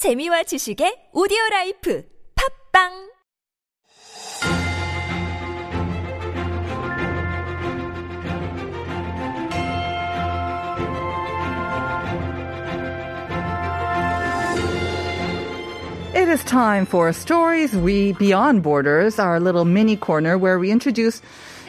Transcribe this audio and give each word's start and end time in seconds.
재미와 0.00 0.43
지식의 0.43 1.11
오디오 1.13 1.37
라이프 1.51 2.03
팝빵 2.73 3.11
It 16.13 16.27
is 16.27 16.43
time 16.45 16.85
for 16.85 17.13
Stories 17.13 17.75
We 17.75 18.13
Beyond 18.13 18.63
Borders, 18.63 19.19
our 19.19 19.39
little 19.39 19.65
mini 19.65 19.95
corner 19.95 20.37
where 20.37 20.57
we 20.57 20.71
introduce 20.71 21.21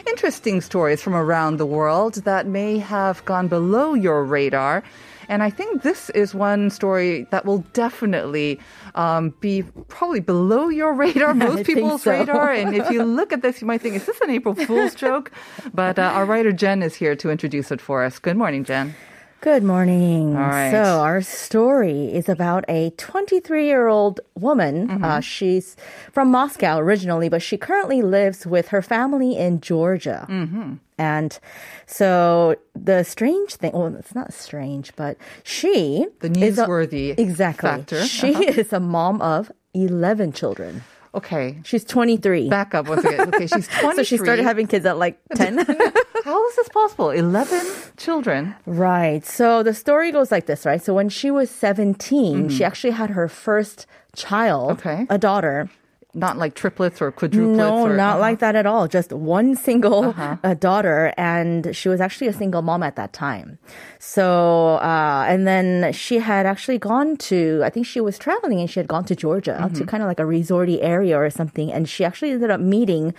interesting 0.07 0.59
stories 0.61 1.01
from 1.01 1.15
around 1.15 1.57
the 1.57 1.65
world 1.65 2.15
that 2.25 2.47
may 2.47 2.77
have 2.79 3.23
gone 3.25 3.47
below 3.47 3.93
your 3.93 4.23
radar. 4.25 4.83
And 5.29 5.43
I 5.43 5.49
think 5.49 5.83
this 5.83 6.09
is 6.11 6.33
one 6.33 6.69
story 6.69 7.27
that 7.31 7.45
will 7.45 7.59
definitely 7.73 8.59
um, 8.95 9.33
be 9.39 9.63
probably 9.87 10.19
below 10.19 10.69
your 10.69 10.93
radar, 11.03 11.33
most 11.47 11.65
people's 11.65 12.03
so. 12.03 12.11
radar. 12.11 12.51
And 12.51 12.75
if 12.75 12.89
you 12.89 13.03
look 13.03 13.33
at 13.33 13.41
this, 13.41 13.61
you 13.61 13.67
might 13.67 13.81
think, 13.81 13.95
is 13.95 14.05
this 14.05 14.19
an 14.21 14.29
April 14.29 14.55
Fool's 14.55 14.95
joke? 14.95 15.31
But 15.73 15.97
uh, 15.97 16.03
our 16.03 16.25
writer 16.25 16.51
Jen 16.51 16.83
is 16.83 16.95
here 16.95 17.15
to 17.15 17.29
introduce 17.29 17.71
it 17.71 17.81
for 17.81 18.03
us. 18.03 18.19
Good 18.19 18.37
morning, 18.37 18.63
Jen. 18.63 18.95
Good 19.43 19.61
morning. 19.61 20.35
Right. 20.35 20.71
So 20.71 21.01
our 21.01 21.21
story 21.21 22.13
is 22.13 22.29
about 22.29 22.63
a 22.69 22.91
23 22.91 23.65
year 23.65 23.87
old 23.89 24.21
woman. 24.39 24.87
Mm-hmm. 24.87 25.03
Uh, 25.03 25.19
she's 25.19 25.75
from 26.13 26.31
Moscow 26.31 26.77
originally, 26.77 27.27
but 27.27 27.41
she 27.41 27.57
currently 27.57 28.01
lives 28.01 28.47
with 28.47 28.69
her 28.69 28.81
family 28.81 29.35
in 29.37 29.59
Georgia. 29.59 30.25
Mm-hmm. 30.29 30.75
And 30.97 31.37
so 31.85 32.55
the 32.73 33.03
strange 33.03 33.55
thing, 33.55 33.73
well, 33.73 33.93
it's 33.99 34.15
not 34.15 34.31
strange, 34.31 34.95
but 34.95 35.17
she 35.43 36.07
The 36.21 36.31
is 36.39 36.57
a- 36.57 36.65
newsworthy 36.65 37.19
exactly. 37.19 37.69
factor. 37.69 38.05
She 38.05 38.33
Uh-huh. 38.35 38.43
is 38.61 38.71
a 38.71 38.79
mom 38.79 39.21
of 39.21 39.51
11 39.73 40.31
children. 40.31 40.83
Okay. 41.15 41.59
She's 41.63 41.83
23. 41.85 42.49
Back 42.49 42.73
up 42.73 42.87
once 42.87 43.05
again. 43.05 43.27
Okay, 43.33 43.45
she's 43.47 43.67
23. 43.67 43.95
so 43.95 44.03
she 44.03 44.17
started 44.17 44.43
having 44.43 44.67
kids 44.67 44.85
at 44.85 44.97
like 44.97 45.19
10. 45.35 45.57
How 46.25 46.47
is 46.49 46.55
this 46.55 46.69
possible? 46.69 47.11
11 47.11 47.59
children. 47.97 48.55
Right. 48.65 49.23
So 49.25 49.61
the 49.61 49.73
story 49.73 50.11
goes 50.11 50.31
like 50.31 50.45
this, 50.47 50.65
right? 50.65 50.81
So 50.81 50.93
when 50.93 51.09
she 51.09 51.29
was 51.29 51.49
17, 51.51 52.49
she 52.49 52.63
actually 52.63 52.91
had 52.91 53.11
her 53.11 53.27
first 53.27 53.85
child, 54.15 54.79
Mm-hmm. 54.79 54.87
Okay. 54.89 55.05
a 55.09 55.17
daughter. 55.17 55.69
Not 56.15 56.37
like 56.37 56.53
triplets 56.53 57.01
or 57.01 57.11
quadruplets. 57.11 57.55
No, 57.55 57.87
or, 57.87 57.97
not 57.97 58.19
like 58.19 58.37
that 58.39 58.55
at 58.55 58.67
all. 58.67 58.87
Just 58.87 59.11
one 59.11 59.55
single 59.67 60.05
Uh-huh. 60.09 60.37
uh, 60.43 60.53
daughter, 60.53 61.11
and 61.17 61.75
she 61.75 61.89
was 61.89 61.99
actually 61.99 62.27
a 62.27 62.33
single 62.33 62.61
mom 62.61 62.83
at 62.83 62.95
that 62.97 63.13
time. 63.13 63.57
So, 63.99 64.75
uh, 64.75 65.25
and 65.27 65.47
then 65.47 65.91
she 65.93 66.19
had 66.19 66.45
actually 66.45 66.77
gone 66.77 67.17
to, 67.29 67.61
I 67.63 67.69
think 67.69 67.85
she 67.87 67.99
was 67.99 68.19
traveling 68.19 68.59
and 68.59 68.69
she 68.69 68.79
had 68.79 68.87
gone 68.87 69.05
to 69.05 69.15
Georgia 69.15 69.57
Mm-hmm. 69.59 69.73
to 69.75 69.85
kind 69.85 70.03
of 70.03 70.07
like 70.07 70.19
a 70.19 70.23
resorty 70.23 70.77
area 70.81 71.17
or 71.17 71.29
something, 71.29 71.71
and 71.71 71.87
she 71.89 72.03
actually 72.05 72.31
ended 72.31 72.51
up 72.51 72.59
meeting 72.61 73.13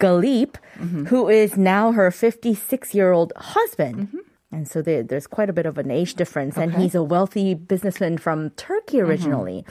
Galip, 0.00 0.56
Mm-hmm. 0.80 1.04
who 1.06 1.28
is 1.28 1.56
now 1.58 1.92
her 1.92 2.10
56 2.10 2.94
year 2.94 3.12
old 3.12 3.32
husband. 3.36 3.96
Mm-hmm. 4.08 4.18
And 4.52 4.66
so 4.66 4.82
there, 4.82 5.02
there's 5.04 5.28
quite 5.28 5.48
a 5.48 5.52
bit 5.52 5.64
of 5.64 5.78
an 5.78 5.90
age 5.90 6.14
difference. 6.14 6.56
And 6.56 6.74
he's 6.74 6.94
a 6.96 7.02
wealthy 7.02 7.54
businessman 7.54 8.18
from 8.18 8.50
Turkey 8.50 8.98
Mm-hmm. 8.98 9.08
originally. 9.08 9.64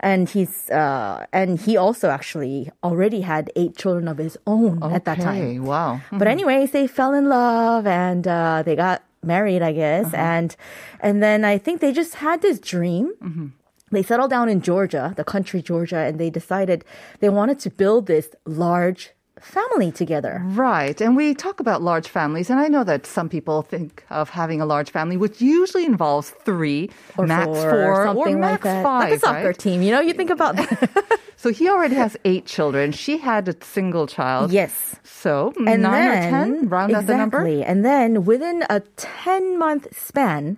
And 0.00 0.30
he's, 0.30 0.70
uh, 0.70 1.26
and 1.32 1.60
he 1.60 1.76
also 1.76 2.08
actually 2.08 2.70
already 2.82 3.20
had 3.20 3.52
eight 3.54 3.76
children 3.76 4.08
of 4.08 4.16
his 4.16 4.38
own 4.46 4.82
at 4.82 5.04
that 5.04 5.20
time. 5.20 5.66
Wow. 5.66 6.00
But 6.10 6.26
anyways, 6.26 6.70
they 6.70 6.86
fell 6.86 7.12
in 7.12 7.28
love 7.28 7.86
and, 7.86 8.26
uh, 8.26 8.62
they 8.64 8.74
got 8.74 9.02
married, 9.22 9.60
I 9.60 9.72
guess. 9.72 10.06
Uh-huh. 10.06 10.16
And, 10.16 10.56
and 11.00 11.22
then 11.22 11.44
I 11.44 11.58
think 11.58 11.80
they 11.80 11.92
just 11.92 12.14
had 12.14 12.40
this 12.40 12.58
dream. 12.58 13.12
Mm-hmm. 13.22 13.46
They 13.90 14.02
settled 14.02 14.30
down 14.30 14.48
in 14.48 14.62
Georgia, 14.62 15.12
the 15.16 15.24
country 15.24 15.60
Georgia, 15.60 15.98
and 15.98 16.18
they 16.18 16.30
decided 16.30 16.82
they 17.20 17.28
wanted 17.28 17.58
to 17.60 17.68
build 17.68 18.06
this 18.06 18.34
large 18.46 19.10
family 19.42 19.90
together. 19.92 20.42
Right. 20.44 21.00
And 21.00 21.16
we 21.16 21.34
talk 21.34 21.60
about 21.60 21.82
large 21.82 22.08
families, 22.08 22.48
and 22.50 22.58
I 22.60 22.68
know 22.68 22.84
that 22.84 23.06
some 23.06 23.28
people 23.28 23.62
think 23.62 24.04
of 24.10 24.30
having 24.30 24.60
a 24.60 24.66
large 24.66 24.90
family, 24.90 25.16
which 25.16 25.40
usually 25.40 25.84
involves 25.84 26.30
three, 26.44 26.90
Or 27.18 27.26
max 27.26 27.46
four, 27.46 27.70
four, 27.70 27.92
or 27.92 28.06
something 28.06 28.40
max 28.40 28.64
like 28.64 28.74
that. 28.74 28.82
five. 28.82 29.10
like 29.10 29.12
a 29.12 29.18
soccer 29.18 29.46
right? 29.48 29.58
team, 29.58 29.82
you 29.82 29.90
know, 29.90 30.00
you 30.00 30.12
think 30.14 30.30
about 30.30 30.56
that. 30.56 31.18
So 31.42 31.50
he 31.50 31.68
already 31.68 31.96
has 31.96 32.16
eight 32.24 32.46
children. 32.46 32.92
She 32.92 33.18
had 33.18 33.48
a 33.48 33.56
single 33.64 34.06
child. 34.06 34.52
yes. 34.52 34.94
So 35.02 35.52
And 35.66 35.82
nine 35.82 36.08
then, 36.08 36.08
or 36.08 36.30
ten, 36.30 36.68
round 36.68 36.94
out 36.94 37.06
the 37.08 37.16
number. 37.16 37.38
exactly. 37.38 37.64
And 37.64 37.84
then 37.84 38.24
within 38.24 38.62
a 38.70 38.78
10 38.96 39.58
month 39.58 39.88
span, 39.90 40.56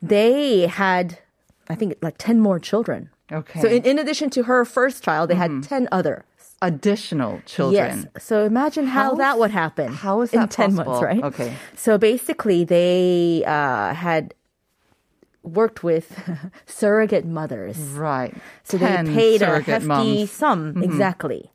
they 0.00 0.68
had, 0.68 1.18
I 1.68 1.74
think, 1.74 1.96
like 2.00 2.14
10 2.16 2.38
more 2.38 2.60
children. 2.60 3.10
Okay. 3.32 3.60
So 3.60 3.66
in, 3.66 3.82
in 3.82 3.98
addition 3.98 4.30
to 4.30 4.44
her 4.44 4.64
first 4.64 5.02
child, 5.02 5.30
they 5.30 5.34
had 5.34 5.50
mm-hmm. 5.50 5.62
10 5.62 5.88
other. 5.90 6.24
Additional 6.66 7.40
children. 7.46 8.08
Yes. 8.14 8.24
So 8.24 8.44
imagine 8.44 8.86
how, 8.86 9.10
How 9.10 9.14
that 9.16 9.38
would 9.38 9.50
happen. 9.50 9.92
how 9.92 10.22
is 10.22 10.32
in 10.32 10.40
that 10.40 10.50
10 10.50 10.76
possible? 10.76 10.92
months, 10.92 11.04
right? 11.04 11.22
Okay. 11.24 11.56
So 11.76 11.98
basically, 11.98 12.64
they 12.64 13.44
uh, 13.46 13.92
had 13.94 14.34
worked 15.42 15.84
with 15.84 16.06
surrogate 16.66 17.26
mothers. 17.26 17.76
Right. 17.76 18.34
So 18.62 18.78
they 18.78 19.02
paid 19.04 19.42
a 19.42 19.60
hefty. 19.60 19.86
Mm-hmm. 19.86 20.24
sum. 20.26 20.82
Exactly. 20.82 21.50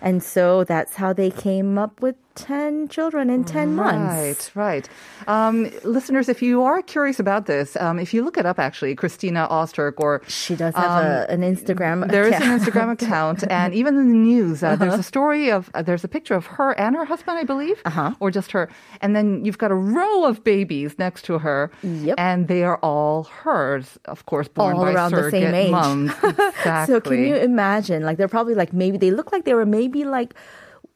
And 0.00 0.22
so 0.22 0.64
that's 0.64 0.94
how 0.96 1.12
they 1.12 1.30
came 1.30 1.78
up 1.78 2.00
with 2.02 2.16
10 2.34 2.88
children 2.88 3.30
in 3.30 3.44
10 3.44 3.74
months. 3.74 4.50
Right, 4.56 4.64
right. 4.66 4.88
Um, 5.26 5.70
listeners, 5.84 6.28
if 6.28 6.42
you 6.42 6.62
are 6.62 6.82
curious 6.82 7.20
about 7.20 7.46
this, 7.46 7.76
um, 7.76 7.98
if 7.98 8.12
you 8.14 8.22
look 8.24 8.36
it 8.38 8.46
up, 8.46 8.58
actually, 8.58 8.94
Kristina 8.96 9.48
Ozturk 9.50 9.94
or 9.98 10.22
She 10.28 10.54
does 10.56 10.74
have 10.74 11.04
a, 11.04 11.30
an 11.30 11.42
Instagram 11.42 12.02
Um, 12.02 12.08
There 12.08 12.24
is 12.26 12.34
an. 12.34 12.42
Instagram 12.58 12.90
account, 12.98 13.44
and 13.50 13.74
even 13.74 13.96
in 13.98 14.08
the 14.12 14.18
news, 14.18 14.62
uh, 14.62 14.76
there's 14.76 14.94
a 14.94 15.02
story 15.02 15.50
of 15.50 15.70
uh, 15.74 15.82
there's 15.82 16.04
a 16.04 16.08
picture 16.08 16.34
of 16.34 16.46
her 16.46 16.72
and 16.78 16.96
her 16.96 17.04
husband, 17.04 17.38
I 17.38 17.44
believe, 17.44 17.80
uh-huh. 17.84 18.14
or 18.20 18.30
just 18.30 18.52
her, 18.52 18.68
and 19.00 19.14
then 19.16 19.44
you've 19.44 19.58
got 19.58 19.70
a 19.70 19.74
row 19.74 20.24
of 20.24 20.42
babies 20.44 20.98
next 20.98 21.22
to 21.26 21.38
her, 21.38 21.70
Yep. 21.82 22.14
and 22.18 22.48
they 22.48 22.62
are 22.64 22.78
all 22.78 23.24
hers, 23.24 23.98
of 24.06 24.26
course, 24.26 24.48
born 24.48 24.76
All 24.76 24.84
by 24.84 24.92
around 24.92 25.12
the 25.12 25.30
same 25.30 25.54
age. 25.54 25.70
moms. 25.70 26.10
Exactly. 26.22 26.92
So 26.92 27.00
can 27.00 27.18
you 27.24 27.36
imagine? 27.36 28.02
Like 28.02 28.16
they're 28.18 28.28
probably 28.28 28.54
like 28.54 28.72
maybe 28.72 28.98
they 28.98 29.10
look 29.10 29.32
like 29.32 29.44
they 29.44 29.54
were 29.54 29.66
maybe 29.66 30.04
like 30.04 30.34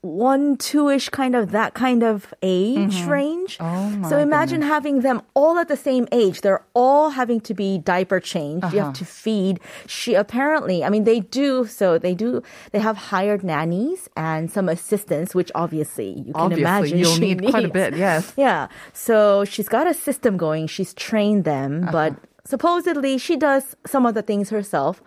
one, 0.06 0.56
two 0.56 0.89
ish 0.89 1.09
kind 1.11 1.34
of 1.34 1.50
that 1.53 1.75
kind 1.75 2.03
of 2.03 2.33
age 2.43 3.03
range. 3.05 3.56
Oh, 3.61 3.91
my 3.91 4.09
so 4.09 4.19
imagine 4.19 4.62
having 4.62 5.00
them 5.00 5.22
all 5.34 5.59
at 5.59 5.69
the 5.69 5.77
same 5.77 6.06
age. 6.12 6.41
They're 6.41 6.65
all 6.75 7.11
having 7.11 7.41
to 7.43 7.55
be 7.55 7.78
diaper 7.78 8.21
changed. 8.21 8.72
You 8.72 8.78
have 8.78 8.89
Uh-huh. 8.89 8.93
to 8.94 9.05
feed. 9.05 9.61
She 9.87 10.15
apparently, 10.15 10.84
I 10.84 10.89
mean, 10.91 11.05
they 11.05 11.21
do. 11.21 11.67
So 11.67 11.99
they 11.99 12.15
do. 12.15 12.43
They 12.72 12.78
have 12.78 12.97
hired 13.12 13.43
nannies 13.44 14.09
and 14.17 14.50
some 14.50 14.69
assistants, 14.69 15.34
which 15.34 15.50
obviously 15.55 16.11
you 16.27 16.33
can 16.33 16.37
Obviously, 16.37 16.62
imagine 16.62 16.99
you'll 16.99 17.15
she 17.15 17.21
need 17.34 17.41
quite 17.50 17.65
a 17.65 17.67
needs. 17.69 17.73
bit. 17.73 17.97
Yes. 17.97 18.33
Yeah. 18.47 18.69
So 18.93 19.44
she's 19.44 19.69
got 19.69 19.87
a 19.87 19.94
system 19.94 20.37
going. 20.37 20.67
She's 20.69 20.93
trained 20.94 21.44
them, 21.44 21.83
Uh-huh. 21.84 21.93
but 21.93 22.11
supposedly 22.44 23.19
she 23.19 23.37
does 23.37 23.75
some 23.87 24.06
of 24.06 24.15
the 24.15 24.23
things 24.23 24.50
herself. 24.50 25.03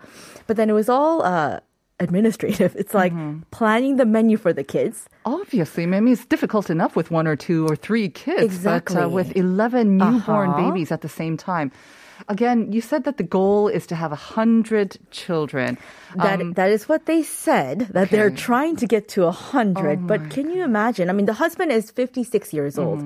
But 0.46 0.56
then 0.56 0.68
it 0.68 0.74
was 0.74 0.88
all 0.88 1.22
uh, 1.22 1.60
administrative. 2.00 2.74
It's 2.82 2.94
like 2.94 3.12
Mm-hmm. 3.12 3.40
planning 3.50 3.96
the 3.96 4.06
menu 4.06 4.36
for 4.36 4.52
the 4.52 4.64
kids. 4.64 5.06
Obviously, 5.24 5.84
maybe 5.86 6.12
it's 6.12 6.24
difficult 6.26 6.70
enough 6.70 6.96
with 6.96 7.10
one 7.10 7.26
or 7.26 7.36
two 7.36 7.66
or 7.68 7.76
three 7.76 8.08
kids, 8.08 8.64
but 8.64 8.88
uh, 8.96 9.08
with 9.08 9.36
11 9.36 9.96
newborn 9.98 10.50
Uh-huh. 10.50 10.62
babies 10.64 10.90
at 10.92 11.00
the 11.02 11.08
same 11.08 11.36
time. 11.36 11.70
Again, 12.28 12.70
you 12.72 12.80
said 12.80 13.04
that 13.04 13.16
the 13.16 13.24
goal 13.24 13.68
is 13.68 13.86
to 13.88 13.94
have 13.96 14.12
100 14.12 14.98
children. 15.10 15.78
That 16.16 16.40
Um, 16.40 16.52
that 16.54 16.70
is 16.70 16.88
what 16.88 17.06
they 17.06 17.22
said 17.22 17.88
that 17.96 18.10
they're 18.12 18.30
trying 18.30 18.76
to 18.82 18.86
get 18.86 19.08
to 19.16 19.24
a 19.26 19.32
hundred. 19.32 19.98
Oh 20.04 20.06
but 20.06 20.20
can 20.30 20.50
you 20.50 20.62
imagine? 20.62 21.08
I 21.10 21.12
mean, 21.16 21.26
the 21.26 21.38
husband 21.44 21.72
is 21.72 21.90
fifty 21.90 22.22
six 22.24 22.52
years 22.52 22.76
old. 22.78 23.00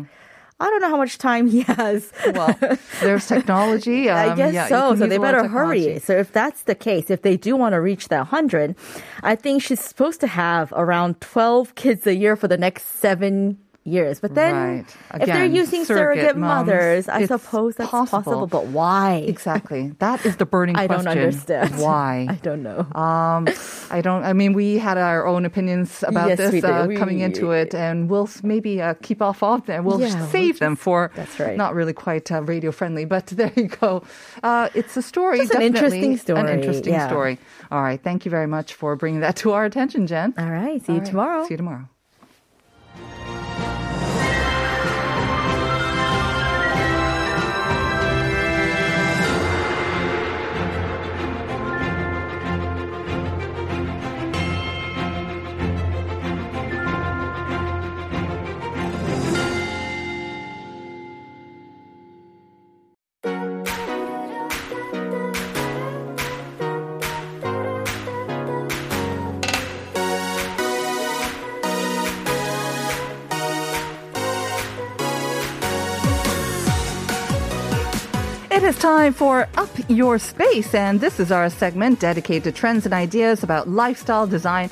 I 0.60 0.70
don't 0.70 0.81
know 0.81 0.88
how 0.88 0.97
much 0.97 1.19
time 1.19 1.48
he 1.48 1.62
has. 1.62 2.12
well, 2.32 2.56
there's 3.00 3.26
technology. 3.26 4.09
I 4.10 4.28
um, 4.28 4.37
guess 4.37 4.54
yeah, 4.54 4.69
so. 4.69 4.94
So 4.94 5.06
they 5.06 5.16
a 5.16 5.20
lot 5.20 5.34
of 5.34 5.42
better 5.42 5.48
hurry. 5.48 5.98
So 5.98 6.16
if 6.16 6.32
that's 6.32 6.62
the 6.62 6.75
case, 6.75 7.10
if 7.10 7.22
they 7.22 7.37
do 7.37 7.56
want 7.56 7.72
to 7.72 7.81
reach 7.81 8.08
that 8.08 8.19
100, 8.19 8.76
I 9.23 9.34
think 9.34 9.62
she's 9.62 9.81
supposed 9.81 10.20
to 10.20 10.26
have 10.29 10.73
around 10.76 11.20
12 11.20 11.75
kids 11.75 12.06
a 12.06 12.14
year 12.14 12.37
for 12.37 12.46
the 12.49 12.56
next 12.56 12.87
seven 12.87 13.58
years. 13.84 14.20
But 14.20 14.34
then 14.34 14.54
Right. 14.54 14.96
if 15.22 15.26
they're 15.26 15.44
using 15.46 15.84
surrogate 15.84 16.25
surrogate, 16.25 16.36
moms, 16.36 16.66
mothers, 16.66 17.08
I 17.08 17.26
suppose 17.26 17.76
that's 17.76 17.90
possible. 17.90 18.22
possible. 18.22 18.46
But 18.46 18.66
why? 18.66 19.25
Exactly. 19.26 19.92
That 19.98 20.25
is 20.26 20.36
the 20.36 20.46
burning 20.46 20.76
I 20.76 20.86
question. 20.88 21.08
I 21.08 21.14
don't 21.14 21.22
understand. 21.25 21.78
Why? 21.78 22.26
I 22.31 22.34
don't 22.36 22.62
know. 22.62 22.81
Um, 22.94 23.46
I 23.90 24.00
don't. 24.00 24.25
I 24.25 24.32
mean, 24.32 24.52
we 24.54 24.78
had 24.78 24.96
our 24.98 25.26
own 25.26 25.44
opinions 25.44 26.02
about 26.06 26.28
Yes, 26.28 26.38
this 26.38 26.64
uh, 26.64 26.86
coming 26.96 27.20
into 27.20 27.50
it, 27.52 27.75
and 27.75 28.08
we'll 28.10 28.28
maybe 28.42 28.81
uh, 28.81 28.94
keep 29.02 29.20
off 29.22 29.42
of 29.42 29.66
them. 29.66 29.84
We'll 29.84 30.00
Yeah, 30.00 30.26
save 30.28 30.60
we'll 30.60 30.69
them 30.70 30.76
for 30.76 31.10
That's 31.14 31.38
right. 31.38 31.56
not 31.56 31.75
really 31.75 31.92
quite 31.92 32.31
uh, 32.32 32.42
radio 32.42 32.72
friendly, 32.72 33.04
but 33.04 33.26
there 33.38 33.52
you 33.54 33.69
go. 33.69 34.02
Uh, 34.42 34.69
it's 34.75 34.96
a 34.96 35.02
story. 35.02 35.38
Just 35.38 35.54
an 35.54 35.62
interesting 35.62 36.16
story, 36.16 36.40
An 36.40 36.48
interesting 36.48 36.92
yeah. 36.94 37.06
story. 37.06 37.38
All 37.70 37.82
right. 37.82 38.02
Thank 38.02 38.25
you 38.25 38.31
very 38.31 38.46
much 38.46 38.75
for 38.75 38.96
bringing 38.96 39.20
that 39.20 39.36
to 39.36 39.52
our 39.52 39.64
attention, 39.64 40.06
Jen. 40.06 40.34
All 40.38 40.50
right. 40.50 40.81
See 40.82 40.88
All 40.92 40.94
you 40.96 41.00
right. 41.02 41.10
tomorrow. 41.10 41.44
See 41.44 41.54
you 41.54 41.58
tomorrow. 41.58 41.88
Time 78.84 79.14
for 79.14 79.48
Up 79.56 79.70
Your 79.88 80.19
Space, 80.19 80.75
and 80.75 81.00
this 81.00 81.19
is 81.19 81.32
our 81.32 81.48
segment 81.48 82.00
dedicated 82.00 82.44
to 82.44 82.52
trends 82.52 82.84
and 82.84 82.92
ideas 82.92 83.42
about 83.42 83.66
lifestyle 83.66 84.26
design 84.26 84.69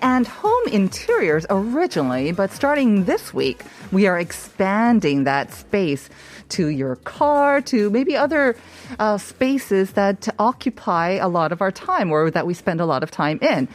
and 0.00 0.26
home 0.26 0.66
interiors 0.72 1.44
originally. 1.50 2.32
But 2.32 2.52
starting 2.52 3.04
this 3.04 3.34
week, 3.34 3.62
we 3.92 4.06
are 4.06 4.18
expanding 4.18 5.24
that 5.24 5.52
space 5.52 6.08
to 6.56 6.68
your 6.68 6.96
car, 6.96 7.60
to 7.60 7.90
maybe 7.90 8.16
other 8.16 8.56
uh, 8.98 9.18
spaces 9.18 9.92
that 9.92 10.26
occupy 10.38 11.18
a 11.20 11.28
lot 11.28 11.52
of 11.52 11.60
our 11.60 11.70
time 11.70 12.10
or 12.10 12.30
that 12.30 12.46
we 12.46 12.54
spend 12.54 12.80
a 12.80 12.86
lot 12.86 13.02
of 13.02 13.10
time 13.10 13.38
in. 13.42 13.68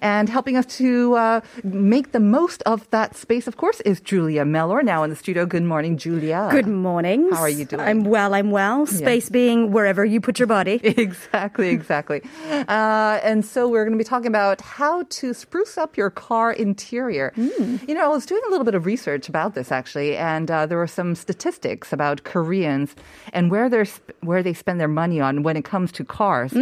And 0.00 0.28
helping 0.28 0.56
us 0.56 0.66
to 0.78 1.14
uh, 1.14 1.40
make 1.64 2.12
the 2.12 2.20
most 2.20 2.62
of 2.62 2.88
that 2.90 3.16
space, 3.16 3.46
of 3.46 3.56
course, 3.56 3.80
is 3.82 4.00
Julia 4.00 4.44
Mellor 4.44 4.82
now 4.82 5.02
in 5.02 5.10
the 5.10 5.16
studio. 5.16 5.44
Good 5.46 5.62
morning, 5.64 5.96
Julia. 5.98 6.48
Good 6.50 6.66
morning. 6.66 7.30
How 7.30 7.40
are 7.42 7.48
you 7.48 7.64
doing? 7.64 7.82
I'm 7.82 8.04
well. 8.04 8.34
I'm 8.34 8.50
well. 8.50 8.86
Space 8.86 9.28
being 9.28 9.70
wherever 9.72 10.04
you 10.04 10.20
put 10.20 10.38
your 10.38 10.46
body. 10.48 10.80
Exactly, 11.02 11.68
exactly. 11.68 12.22
Uh, 12.50 13.18
and 13.22 13.44
so 13.44 13.68
we're 13.68 13.84
going 13.84 13.96
to 13.96 14.02
be 14.02 14.08
talking 14.08 14.28
about 14.28 14.60
how 14.60 15.02
to 15.04 15.34
spruce 15.34 15.76
up 15.76 15.96
your 15.96 16.10
car 16.10 16.52
interior. 16.52 17.32
You 17.36 17.94
know, 17.94 18.04
I 18.04 18.08
was 18.08 18.24
doing 18.26 18.42
a 18.46 18.50
little 18.50 18.64
bit 18.64 18.74
of 18.74 18.86
research 18.86 19.28
about 19.28 19.54
this 19.54 19.72
actually, 19.72 20.16
and 20.16 20.50
uh, 20.50 20.66
there 20.66 20.78
were 20.78 20.86
some 20.86 21.14
statistics 21.14 21.92
about 21.92 22.24
Koreans 22.24 22.94
and 23.32 23.50
where 23.50 23.68
they're 23.68 23.84
sp- 23.88 24.14
where 24.20 24.42
they 24.42 24.52
spend 24.54 24.80
their 24.80 24.88
money 24.88 25.20
on 25.20 25.42
when 25.42 25.56
it 25.56 25.64
comes 25.64 25.90
to 25.92 26.04
cars. 26.04 26.52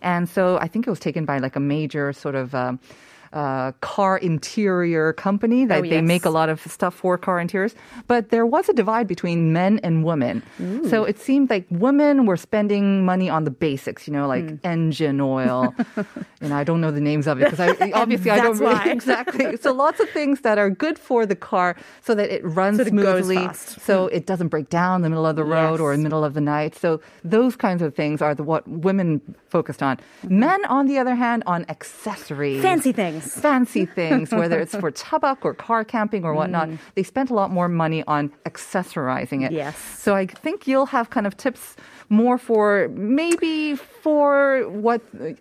And 0.00 0.28
so 0.28 0.58
I 0.58 0.68
think 0.68 0.86
it 0.86 0.90
was 0.90 1.00
taken 1.00 1.24
by 1.24 1.38
like 1.38 1.56
a 1.56 1.60
major 1.60 2.12
sort 2.12 2.34
of. 2.34 2.54
Um, 2.54 2.71
from 2.78 3.11
uh, 3.32 3.72
car 3.80 4.18
interior 4.18 5.12
company 5.12 5.64
that 5.66 5.78
Oh, 5.78 5.82
they 5.88 6.02
make 6.02 6.24
a 6.24 6.30
lot 6.30 6.48
of 6.48 6.60
stuff 6.60 6.94
for 6.94 7.16
car 7.16 7.38
interiors. 7.40 7.74
But 8.06 8.28
there 8.30 8.44
was 8.46 8.68
a 8.68 8.72
divide 8.72 9.06
between 9.06 9.52
men 9.52 9.80
and 9.82 10.04
women. 10.04 10.42
So 10.90 11.04
it 11.04 11.18
seemed 11.18 11.48
like 11.50 11.66
women 11.70 12.26
were 12.26 12.36
spending 12.36 13.04
money 13.04 13.28
on 13.30 13.44
the 13.44 13.50
basics, 13.50 14.06
you 14.06 14.12
know, 14.12 14.26
like 14.26 14.42
Hmm. 14.48 14.56
engine 14.64 15.20
oil. 15.20 15.74
and 16.42 16.52
I 16.52 16.62
don't 16.64 16.80
know 16.80 16.90
the 16.90 17.00
names 17.00 17.26
of 17.26 17.40
it 17.40 17.44
because 17.50 17.60
I, 17.60 17.92
obviously 18.02 18.30
I 18.30 18.40
don't 18.40 18.58
really 18.58 18.90
exactly. 18.98 19.56
So 19.56 19.72
lots 19.72 19.98
of 20.00 20.08
things 20.10 20.40
that 20.42 20.58
are 20.58 20.70
good 20.84 20.98
for 20.98 21.24
the 21.26 21.36
car 21.36 21.76
so 22.06 22.14
that 22.14 22.28
it 22.36 22.42
runs 22.44 22.76
So 22.78 22.82
it 22.82 22.88
smoothly, 22.88 23.36
fast. 23.46 23.80
so 23.80 24.06
it 24.08 24.26
doesn't 24.26 24.48
break 24.48 24.68
down 24.68 24.96
in 24.96 25.02
the 25.02 25.10
middle 25.10 25.26
of 25.26 25.36
the 25.36 25.44
road 25.44 25.80
or 25.80 25.92
in 25.94 26.00
the 26.00 26.04
middle 26.08 26.24
of 26.24 26.34
the 26.34 26.40
night. 26.56 26.74
So 26.74 27.00
those 27.24 27.54
kinds 27.56 27.82
of 27.82 27.94
things 27.94 28.20
are 28.20 28.34
the 28.34 28.42
what 28.42 28.66
women 28.68 29.20
focused 29.48 29.82
on. 29.82 29.98
Men, 30.28 30.60
on 30.66 30.86
the 30.86 30.98
other 30.98 31.14
hand, 31.14 31.42
on 31.46 31.64
accessories 31.68 32.60
Fancy 32.62 32.92
things. 32.92 33.21
Fancy 33.22 33.86
things, 33.86 34.30
whether 34.32 34.58
it's 34.60 34.74
for 34.74 34.90
chabak 34.90 35.38
or 35.42 35.54
car 35.54 35.84
camping 35.84 36.24
or 36.24 36.34
whatnot, 36.34 36.68
Mm. 36.68 36.78
they 36.94 37.02
spent 37.02 37.30
a 37.30 37.34
lot 37.34 37.50
more 37.50 37.68
money 37.68 38.02
on 38.06 38.30
accessorizing 38.46 39.44
it. 39.44 39.52
Yes. 39.52 39.76
So 39.76 40.14
I 40.14 40.26
think 40.26 40.66
you'll 40.66 40.86
have 40.86 41.10
kind 41.10 41.26
of 41.26 41.36
tips 41.36 41.76
more 42.08 42.36
for 42.36 42.88
maybe 42.94 43.74
for 43.76 44.68
what 44.68 45.00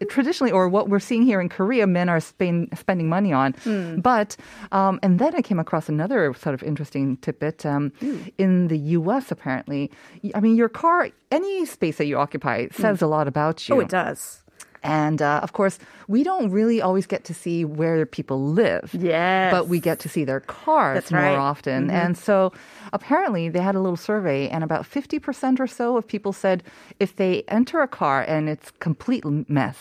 traditionally 0.09 0.51
or 0.51 0.69
what 0.69 0.87
we're 0.89 0.99
seeing 0.99 1.23
here 1.23 1.41
in 1.41 1.49
Korea, 1.49 1.85
men 1.85 2.07
are 2.07 2.19
spend, 2.19 2.69
spending 2.77 3.09
money 3.09 3.33
on. 3.33 3.53
Mm. 3.65 4.01
But, 4.01 4.37
um, 4.71 4.99
and 5.03 5.19
then 5.19 5.35
I 5.35 5.41
came 5.41 5.59
across 5.59 5.89
another 5.89 6.33
sort 6.33 6.53
of 6.53 6.63
interesting 6.63 7.17
tidbit. 7.17 7.65
Um, 7.65 7.91
in 8.37 8.67
the 8.69 8.77
US, 8.99 9.31
apparently, 9.31 9.91
I 10.33 10.39
mean, 10.39 10.55
your 10.55 10.69
car, 10.69 11.09
any 11.31 11.65
space 11.65 11.97
that 11.97 12.05
you 12.05 12.17
occupy 12.17 12.67
says 12.71 13.01
a 13.01 13.07
lot 13.07 13.27
about 13.27 13.67
you. 13.67 13.75
Oh, 13.75 13.79
it 13.79 13.89
does. 13.89 14.40
And 14.83 15.21
uh, 15.21 15.39
of 15.43 15.53
course, 15.53 15.77
we 16.07 16.23
don't 16.23 16.49
really 16.51 16.81
always 16.81 17.05
get 17.05 17.23
to 17.25 17.33
see 17.33 17.63
where 17.65 18.05
people 18.05 18.43
live. 18.43 18.89
Yes. 18.97 19.51
But 19.53 19.67
we 19.67 19.79
get 19.79 19.99
to 19.99 20.09
see 20.09 20.23
their 20.25 20.39
cars 20.39 20.95
That's 20.95 21.11
more 21.11 21.21
right. 21.21 21.37
often. 21.37 21.89
And 21.91 22.17
so 22.17 22.51
apparently 22.91 23.47
they 23.49 23.59
had 23.59 23.75
a 23.75 23.79
little 23.79 23.95
survey, 23.97 24.49
and 24.49 24.63
about 24.63 24.83
50% 24.83 25.59
or 25.59 25.67
so 25.67 25.97
of 25.97 26.07
people 26.07 26.33
said 26.33 26.63
if 26.99 27.15
they 27.15 27.43
enter 27.47 27.81
a 27.81 27.87
car 27.87 28.23
and 28.23 28.49
it's 28.49 28.71
complete 28.79 29.23
mess, 29.47 29.77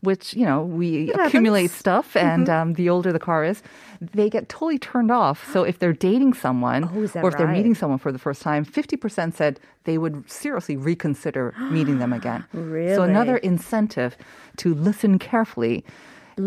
which, 0.00 0.34
you 0.34 0.46
know, 0.46 0.62
we 0.62 1.12
accumulate 1.12 1.70
stuff, 1.70 2.16
and 2.16 2.48
um, 2.48 2.74
the 2.74 2.88
older 2.88 3.12
the 3.12 3.18
car 3.18 3.44
is, 3.44 3.62
they 4.00 4.30
get 4.30 4.48
totally 4.48 4.78
turned 4.78 5.10
off. 5.10 5.50
So 5.52 5.62
if 5.64 5.78
they're 5.78 5.92
dating 5.92 6.34
someone 6.34 6.84
Oh, 6.84 7.00
or 7.00 7.04
if 7.04 7.12
they're 7.12 7.46
right? 7.46 7.56
meeting 7.56 7.74
someone 7.74 7.98
for 7.98 8.10
the 8.12 8.18
first 8.18 8.40
time, 8.42 8.64
50% 8.64 9.34
said 9.34 9.60
they 9.84 9.98
would 9.98 10.28
seriously 10.30 10.76
reconsider 10.76 11.54
meeting 11.70 11.98
them 11.98 12.12
again. 12.12 12.44
Really? 12.54 12.94
So 12.94 13.02
another 13.02 13.36
incentive 13.38 14.16
to 14.58 14.74
listen 14.74 15.18
carefully. 15.18 15.84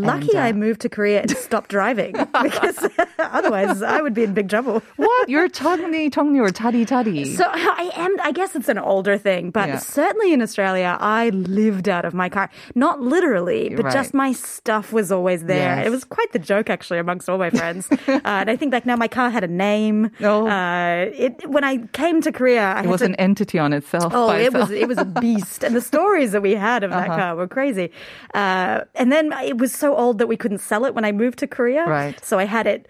Lucky 0.02 0.30
And, 0.32 0.38
uh, 0.38 0.42
I 0.42 0.52
moved 0.54 0.82
to 0.82 0.90
Korea 0.90 1.22
and 1.22 1.32
stopped 1.32 1.70
driving 1.70 2.14
because 2.44 2.78
otherwise 3.20 3.82
I 3.82 4.02
would 4.02 4.14
be 4.14 4.24
in 4.24 4.34
big 4.34 4.50
trouble. 4.50 4.82
What? 4.98 5.30
You're 5.30 5.50
Chungni, 5.50 6.10
Chungni 6.12 6.40
or 6.42 6.50
Tari 6.52 6.86
Tari. 6.86 7.26
So 7.26 7.46
I 7.48 7.92
am. 7.96 8.16
I 8.24 8.32
guess 8.32 8.56
it's 8.56 8.70
an 8.70 8.78
older 8.78 9.18
thing, 9.18 9.52
but 9.52 9.68
Yeah. 9.70 9.78
certainly 9.78 10.34
in 10.34 10.42
Australia, 10.42 10.98
I 11.00 11.30
lived 11.30 11.88
out 11.90 12.06
of 12.06 12.14
my 12.14 12.30
car. 12.30 12.50
Not 12.76 13.02
literally, 13.02 13.70
but 13.76 13.86
Right. 13.86 13.94
just 13.94 14.14
my 14.14 14.32
stuff 14.34 14.92
was 14.94 15.12
always 15.12 15.44
there. 15.46 15.78
Yes. 15.78 15.88
It 15.88 15.90
was 15.90 16.04
quite 16.04 16.32
the 16.32 16.40
joke, 16.40 16.70
actually, 16.70 17.00
amongst 17.00 17.30
all 17.30 17.38
my 17.38 17.50
friends. 17.50 17.88
uh, 18.08 18.20
and 18.24 18.50
I 18.50 18.56
think 18.56 18.74
like 18.74 18.86
now 18.86 18.96
my 18.96 19.08
car 19.08 19.30
had 19.30 19.44
a 19.44 19.48
name. 19.48 20.10
Oh. 20.22 20.48
Uh, 20.48 21.10
it 21.14 21.50
when 21.50 21.64
I 21.64 21.78
came 21.94 22.22
to 22.22 22.32
Korea, 22.32 22.74
I 22.74 22.84
it 22.84 22.88
was 22.88 23.02
to 23.02 23.06
an 23.06 23.16
entity 23.16 23.60
on 23.60 23.74
itself. 23.74 24.12
Oh, 24.16 24.32
it 24.32 24.54
was 24.54 24.72
it 24.72 24.88
was 24.88 24.98
a 24.98 25.06
beast, 25.06 25.64
and 25.64 25.76
the 25.76 25.82
stories 25.82 26.32
that 26.32 26.42
we 26.42 26.54
had 26.56 26.84
of 26.84 26.92
that 26.92 27.08
Uh-huh. 27.10 27.18
car 27.18 27.36
were 27.36 27.48
crazy. 27.48 27.92
Uh, 28.34 28.82
and 28.96 29.12
then 29.12 29.32
it 29.44 29.58
was 29.58 29.72
so 29.84 29.96
old 30.04 30.16
that 30.20 30.28
we 30.34 30.38
couldn't 30.38 30.62
sell 30.72 30.84
it 30.88 30.92
when 30.96 31.06
I 31.10 31.12
moved 31.24 31.38
to 31.44 31.48
Korea. 31.58 31.84
Right. 31.86 32.16
So 32.30 32.34
I 32.44 32.46
had 32.58 32.66
it 32.68 32.82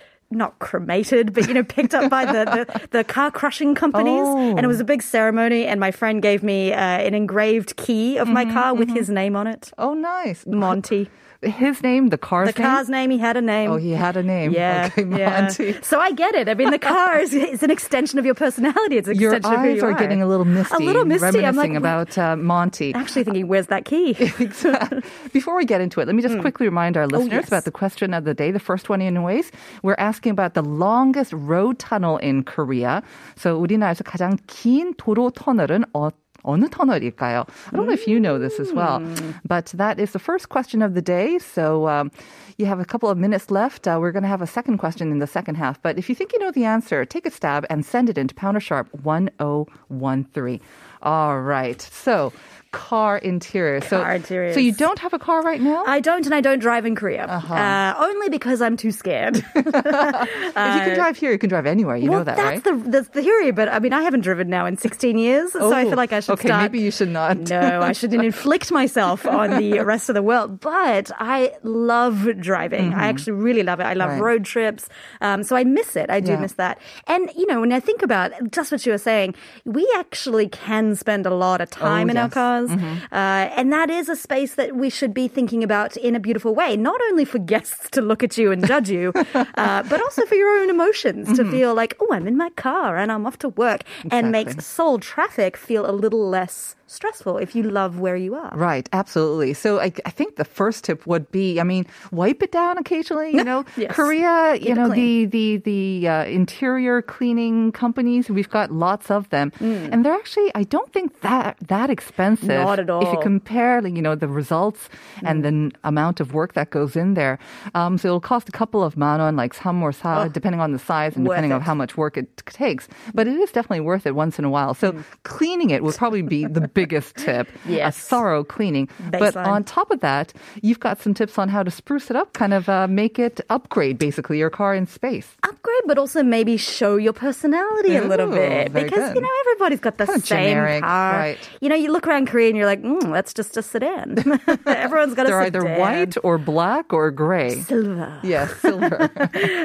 not 0.43 0.51
cremated, 0.67 1.25
but 1.35 1.47
you 1.47 1.53
know, 1.57 1.63
picked 1.77 1.93
up 1.99 2.09
by 2.09 2.23
the, 2.25 2.43
the, 2.57 2.87
the 2.97 3.03
car 3.03 3.29
crushing 3.39 3.75
companies, 3.75 4.25
Oh. 4.25 4.55
and 4.55 4.61
it 4.65 4.67
was 4.67 4.79
a 4.79 4.83
big 4.93 5.01
ceremony. 5.15 5.61
And 5.69 5.79
my 5.79 5.91
friend 5.99 6.21
gave 6.29 6.41
me 6.43 6.59
uh, 6.73 6.77
an 7.07 7.13
engraved 7.13 7.75
key 7.77 8.17
of 8.17 8.27
my 8.27 8.45
car 8.45 8.73
with 8.73 8.89
his 8.99 9.09
name 9.09 9.35
on 9.35 9.45
it, 9.47 9.71
Oh, 9.77 9.93
nice. 9.93 10.45
Monty. 10.47 11.09
His 11.42 11.84
name, 11.84 12.08
the 12.08 12.18
car's 12.18 12.52
The 12.52 12.60
name. 12.60 12.68
car's 12.68 12.88
name, 12.88 13.10
he 13.10 13.18
had 13.18 13.36
a 13.36 13.40
name. 13.40 13.70
Oh, 13.70 13.76
he 13.76 13.92
had 13.92 14.16
a 14.16 14.24
name. 14.24 14.50
Yeah, 14.50 14.90
Okay, 14.90 15.06
yeah. 15.16 15.42
Monty. 15.46 15.72
So 15.82 16.00
I 16.00 16.10
get 16.10 16.34
it. 16.34 16.48
I 16.48 16.54
mean, 16.54 16.72
the 16.72 16.80
car 16.80 17.20
is, 17.20 17.32
is 17.32 17.62
an 17.62 17.70
extension 17.70 18.18
of 18.18 18.26
your 18.26 18.34
personality. 18.34 18.96
It's 18.98 19.06
an 19.06 19.14
Your 19.14 19.34
extension 19.34 19.54
of 19.54 19.64
who 19.64 19.70
eyes 19.70 19.76
you 19.78 19.84
are 19.86 19.92
are. 19.92 19.98
getting 19.98 20.20
a 20.20 20.26
little 20.26 20.44
misty. 20.44 20.74
A 20.74 20.78
little 20.84 21.04
misty. 21.04 21.26
I'm 21.46 21.54
Reminiscing 21.54 21.74
like, 21.74 21.78
about 21.78 22.18
uh, 22.18 22.34
Monty. 22.34 22.92
actually 22.92 23.22
thinking, 23.22 23.46
where's 23.46 23.68
that 23.68 23.84
key? 23.84 24.14
Before 25.32 25.54
we 25.56 25.64
get 25.64 25.80
into 25.80 26.00
it, 26.00 26.06
let 26.06 26.16
me 26.16 26.22
just 26.22 26.38
quickly 26.40 26.66
remind 26.66 26.96
our 26.96 27.06
listeners 27.06 27.28
Hmm. 27.28 27.34
Oh, 27.34 27.40
yes. 27.40 27.48
about 27.48 27.64
the 27.64 27.70
question 27.70 28.14
of 28.14 28.24
the 28.24 28.34
day. 28.34 28.50
The 28.50 28.58
first 28.58 28.88
one, 28.88 29.00
anyways, 29.00 29.52
we're 29.82 29.94
asking 29.98 30.32
about 30.32 30.54
the 30.54 30.62
longest 30.62 31.32
road 31.32 31.78
tunnel 31.78 32.16
in 32.18 32.42
Korea. 32.42 33.02
So 33.36 33.58
우리나라에서 33.60 34.02
가장 34.02 34.38
긴 34.48 34.94
도로 34.94 35.30
터널은 35.30 35.84
어, 35.94 36.10
어느 36.42 36.68
터널일까요? 36.68 37.44
I 37.72 37.76
don't 37.76 37.86
know 37.86 37.92
if 37.92 38.06
you 38.06 38.20
know 38.20 38.38
this 38.38 38.60
as 38.60 38.72
well, 38.72 39.02
but 39.44 39.66
that 39.76 39.98
is 39.98 40.12
the 40.12 40.18
first 40.18 40.48
question 40.48 40.82
of 40.82 40.94
the 40.94 41.02
day. 41.02 41.38
So 41.38 41.88
um, 41.88 42.10
you 42.56 42.66
have 42.66 42.80
a 42.80 42.84
couple 42.84 43.10
of 43.10 43.18
minutes 43.18 43.50
left. 43.50 43.86
Uh, 43.86 43.98
we're 44.00 44.12
going 44.12 44.22
to 44.22 44.28
have 44.28 44.42
a 44.42 44.46
second 44.46 44.78
question 44.78 45.10
in 45.10 45.18
the 45.18 45.26
second 45.26 45.56
half. 45.56 45.82
But 45.82 45.98
if 45.98 46.08
you 46.08 46.14
think 46.14 46.32
you 46.32 46.38
know 46.38 46.50
the 46.50 46.64
answer, 46.64 47.04
take 47.04 47.26
a 47.26 47.30
stab 47.30 47.66
and 47.68 47.84
send 47.84 48.08
it 48.08 48.16
into 48.16 48.34
Pounder 48.34 48.60
Sharp 48.60 48.88
1013. 49.02 50.60
All 51.02 51.40
right. 51.40 51.80
So 51.80 52.32
car 52.73 53.17
interior. 53.17 53.79
so, 53.81 54.01
Car 54.03 54.15
interiors. 54.15 54.53
So 54.55 54.59
you 54.59 54.73
don't 54.73 54.99
have 54.99 55.13
a 55.13 55.19
car 55.19 55.41
right 55.41 55.61
now? 55.61 55.85
I 55.85 55.99
don't, 56.01 56.25
and 56.25 56.33
I 56.35 56.41
don't 56.41 56.59
drive 56.59 56.85
in 56.85 56.95
Korea. 56.95 57.25
Uh-huh. 57.25 57.53
Uh, 57.53 57.93
only 57.99 58.27
because 58.29 58.61
I'm 58.61 58.75
too 58.75 58.91
scared. 58.91 59.37
if 59.55 59.55
you 59.55 60.81
can 60.83 60.95
drive 60.95 61.15
here, 61.17 61.31
you 61.31 61.37
can 61.37 61.49
drive 61.49 61.65
anywhere. 61.65 61.95
You 61.95 62.09
well, 62.09 62.19
know 62.19 62.23
that, 62.25 62.35
that's 62.37 62.65
right? 62.67 62.83
the 62.83 62.89
that's 62.89 63.07
the 63.09 63.21
theory. 63.21 63.51
But 63.51 63.69
I 63.69 63.79
mean, 63.79 63.93
I 63.93 64.01
haven't 64.01 64.21
driven 64.21 64.49
now 64.49 64.65
in 64.65 64.77
16 64.77 65.17
years, 65.17 65.51
so 65.53 65.71
I 65.71 65.83
Oh, 65.83 65.89
feel 65.89 65.97
like 65.97 66.11
I 66.13 66.19
should 66.19 66.33
okay, 66.33 66.49
start. 66.49 66.63
maybe 66.63 66.81
you 66.83 66.91
should 66.91 67.09
not. 67.09 67.37
no, 67.37 67.81
I 67.81 67.91
shouldn't 67.93 68.23
inflict 68.23 68.71
myself 68.71 69.25
on 69.25 69.51
the 69.57 69.79
rest 69.93 70.09
of 70.09 70.15
the 70.15 70.23
world. 70.23 70.59
But 70.59 71.11
I 71.19 71.53
love 71.63 72.27
driving. 72.39 72.93
I 72.93 73.07
actually 73.07 73.33
really 73.33 73.63
love 73.63 73.79
it. 73.79 73.83
I 73.83 73.93
love 73.93 74.03
Mm-hmm. 74.03 74.19
Right. 74.21 74.31
road 74.35 74.43
trips. 74.45 74.89
Um, 75.21 75.43
so 75.43 75.55
I 75.55 75.63
miss 75.63 75.95
it. 75.95 76.09
I 76.09 76.19
do 76.19 76.33
Yeah. 76.33 76.39
miss 76.41 76.53
that. 76.53 76.77
And, 77.07 77.29
you 77.37 77.47
know, 77.47 77.61
when 77.61 77.71
I 77.71 77.79
think 77.79 78.01
about 78.03 78.31
just 78.51 78.71
what 78.71 78.85
you 78.85 78.91
were 78.91 78.97
saying, 78.97 79.33
we 79.63 79.87
actually 79.95 80.49
can 80.49 80.95
spend 80.95 81.25
a 81.25 81.33
lot 81.33 81.61
of 81.61 81.69
time 81.69 82.09
in 82.09 82.17
our 82.17 82.25
Oh, 82.25 82.29
Mm-hmm. 82.71 83.13
Uh, 83.13 83.49
and 83.57 83.71
that 83.71 83.89
is 83.89 84.09
a 84.09 84.15
space 84.15 84.55
that 84.55 84.75
we 84.75 84.89
should 84.89 85.13
be 85.13 85.27
thinking 85.27 85.63
about 85.63 85.97
in 85.97 86.15
a 86.15 86.19
beautiful 86.19 86.53
way, 86.55 86.75
not 86.77 86.99
only 87.09 87.25
for 87.25 87.39
guests 87.39 87.89
to 87.91 88.01
look 88.01 88.23
at 88.23 88.37
you 88.37 88.51
and 88.51 88.65
judge 88.65 88.89
you, 88.89 89.11
uh, 89.33 89.83
but 89.83 90.01
also 90.01 90.25
for 90.25 90.35
your 90.35 90.57
own 90.59 90.69
emotions 90.69 91.13
Mm-hmm. 91.23 91.35
to 91.35 91.51
feel 91.51 91.73
like, 91.73 91.95
oh, 91.99 92.07
I'm 92.11 92.27
in 92.27 92.37
my 92.37 92.49
car 92.51 92.97
and 92.97 93.11
I'm 93.11 93.25
off 93.25 93.37
to 93.39 93.49
work 93.49 93.81
and 94.11 94.31
makes 94.31 94.65
Seoul 94.65 94.99
traffic 94.99 95.55
feel 95.57 95.89
a 95.89 95.91
little 95.91 96.27
less 96.27 96.75
stressful 96.93 97.37
if 97.37 97.55
you 97.55 97.63
love 97.63 97.99
where 97.99 98.15
you 98.15 98.35
are. 98.35 98.51
Right, 98.55 98.87
absolutely. 98.93 99.53
So 99.53 99.79
I, 99.79 99.91
I 100.05 100.09
think 100.11 100.35
the 100.35 100.45
first 100.45 100.83
tip 100.85 101.05
would 101.07 101.31
be, 101.31 101.59
I 101.59 101.63
mean, 101.63 101.85
wipe 102.11 102.41
it 102.43 102.51
down 102.51 102.77
occasionally. 102.77 103.31
You 103.33 103.43
know, 103.51 103.65
Yes. 103.77 103.95
Korea, 103.95 104.53
you 104.55 104.59
Keep 104.59 104.69
it 104.71 104.75
know, 104.75 104.89
the 104.89 105.25
the 105.25 105.57
the 105.57 106.07
uh, 106.07 106.23
interior 106.25 107.01
cleaning 107.01 107.71
companies. 107.71 108.29
We've 108.29 108.49
got 108.49 108.71
lots 108.71 109.09
of 109.11 109.29
them, 109.29 109.51
and 109.59 110.05
they're 110.05 110.13
actually, 110.13 110.51
I 110.55 110.63
don't 110.63 110.91
think 110.93 111.21
that 111.21 111.57
that 111.67 111.89
expensive. 111.89 112.49
Mm. 112.49 112.63
Not 112.65 112.79
at 112.79 112.89
all. 112.89 113.01
If 113.05 113.11
you 113.13 113.19
compare, 113.21 113.85
you 113.87 114.01
know, 114.01 114.15
the 114.15 114.27
results 114.27 114.89
and 115.23 115.43
the 115.43 115.47
n- 115.47 115.71
amount 115.83 116.19
of 116.19 116.33
work 116.33 116.53
that 116.53 116.69
goes 116.69 116.95
in 116.95 117.13
there. 117.15 117.39
Um, 117.75 117.97
so 117.97 118.07
it'll 118.09 118.19
cost 118.21 118.47
a 118.49 118.51
couple 118.51 118.83
of 118.83 118.95
manon, 118.97 119.35
like 119.35 119.53
some 119.53 119.81
or 119.81 119.91
sa, 119.91 120.27
depending 120.27 120.61
on 120.61 120.71
the 120.71 120.79
size 120.79 121.15
and 121.15 121.25
Oh, 121.27 121.29
depending 121.31 121.51
on 121.51 121.61
how 121.61 121.73
much 121.73 121.97
work 121.97 122.17
it 122.17 122.27
t- 122.37 122.43
takes. 122.51 122.87
But 123.13 123.27
it 123.27 123.35
is 123.37 123.51
definitely 123.51 123.81
worth 123.81 124.05
it 124.05 124.15
once 124.15 124.37
in 124.39 124.45
a 124.45 124.49
while. 124.49 124.73
So 124.73 124.93
Mm. 124.93 125.03
cleaning 125.23 125.69
it 125.71 125.81
would 125.83 125.95
probably 125.95 126.21
be 126.21 126.45
the 126.45 126.67
biggest 126.85 127.15
tip. 127.25 127.47
Yes. 127.67 127.97
A 127.97 128.01
thorough 128.09 128.43
cleaning. 128.43 128.89
But 129.11 129.35
on 129.35 129.63
top 129.63 129.91
of 129.91 129.99
that, 130.01 130.33
you've 130.61 130.79
got 130.79 131.01
some 131.01 131.13
tips 131.13 131.37
on 131.37 131.49
how 131.49 131.63
to 131.63 131.71
spruce 131.71 132.09
it 132.09 132.15
up, 132.15 132.33
kind 132.33 132.53
of 132.53 132.67
uh, 132.69 132.87
make 132.87 133.17
it 133.19 133.39
upgrade 133.49 133.97
basically 133.97 134.37
your 134.37 134.49
car 134.49 134.75
in 134.75 134.85
space. 134.87 135.29
upgrade, 135.43 135.85
but 135.87 135.97
also 135.97 136.23
maybe 136.23 136.57
show 136.57 136.95
your 136.97 137.13
personality 137.13 137.95
a 137.95 138.03
little 138.03 138.29
bit 138.29 138.73
because 138.73 138.91
good. 139.07 139.15
you 139.15 139.21
know 139.21 139.29
everybody's 139.41 139.79
got 139.79 139.97
the 139.97 140.05
Kind 140.05 140.19
of 140.19 140.25
same 140.27 140.43
generic, 140.49 140.83
car. 140.83 141.13
right. 141.13 141.37
You 141.61 141.69
know, 141.69 141.75
you 141.75 141.91
look 141.91 142.05
around 142.07 142.27
Korea 142.27 142.49
and 142.49 142.57
you're 142.57 142.65
like, 142.65 142.81
mm, 142.83 143.11
that's 143.13 143.33
just 143.33 143.55
a 143.57 143.63
sedan. 143.63 144.17
Everyone's 144.67 145.13
got 145.15 145.27
They're 145.27 145.39
a 145.41 145.45
either 145.45 145.63
white 145.79 146.15
or 146.23 146.37
black 146.37 146.91
or 146.93 147.09
gray. 147.11 147.61
Silver. 147.61 148.19
Yes, 148.23 148.53
silver. 148.59 149.09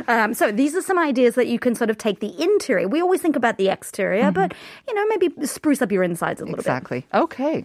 Um, 0.09 0.33
so 0.35 0.51
these 0.53 0.75
are 0.75 0.81
some 0.83 0.99
ideas 0.99 1.35
that 1.35 1.49
you 1.49 1.59
can 1.59 1.75
sort 1.75 1.91
of 1.91 1.99
take 1.99 2.21
the 2.21 2.33
interior. 2.41 2.89
We 2.89 3.01
always 3.03 3.21
think 3.21 3.37
about 3.37 3.59
the 3.59 3.69
exterior, 3.69 4.31
but 4.31 4.55
you 4.87 4.95
know, 4.95 5.05
maybe 5.07 5.47
spruce 5.47 5.83
up 5.83 5.93
your 5.93 6.03
insides 6.03 6.41
a 6.41 6.45
little 6.45 6.57
bit. 6.57 6.61
exactly. 6.61 7.05
Okay. 7.15 7.65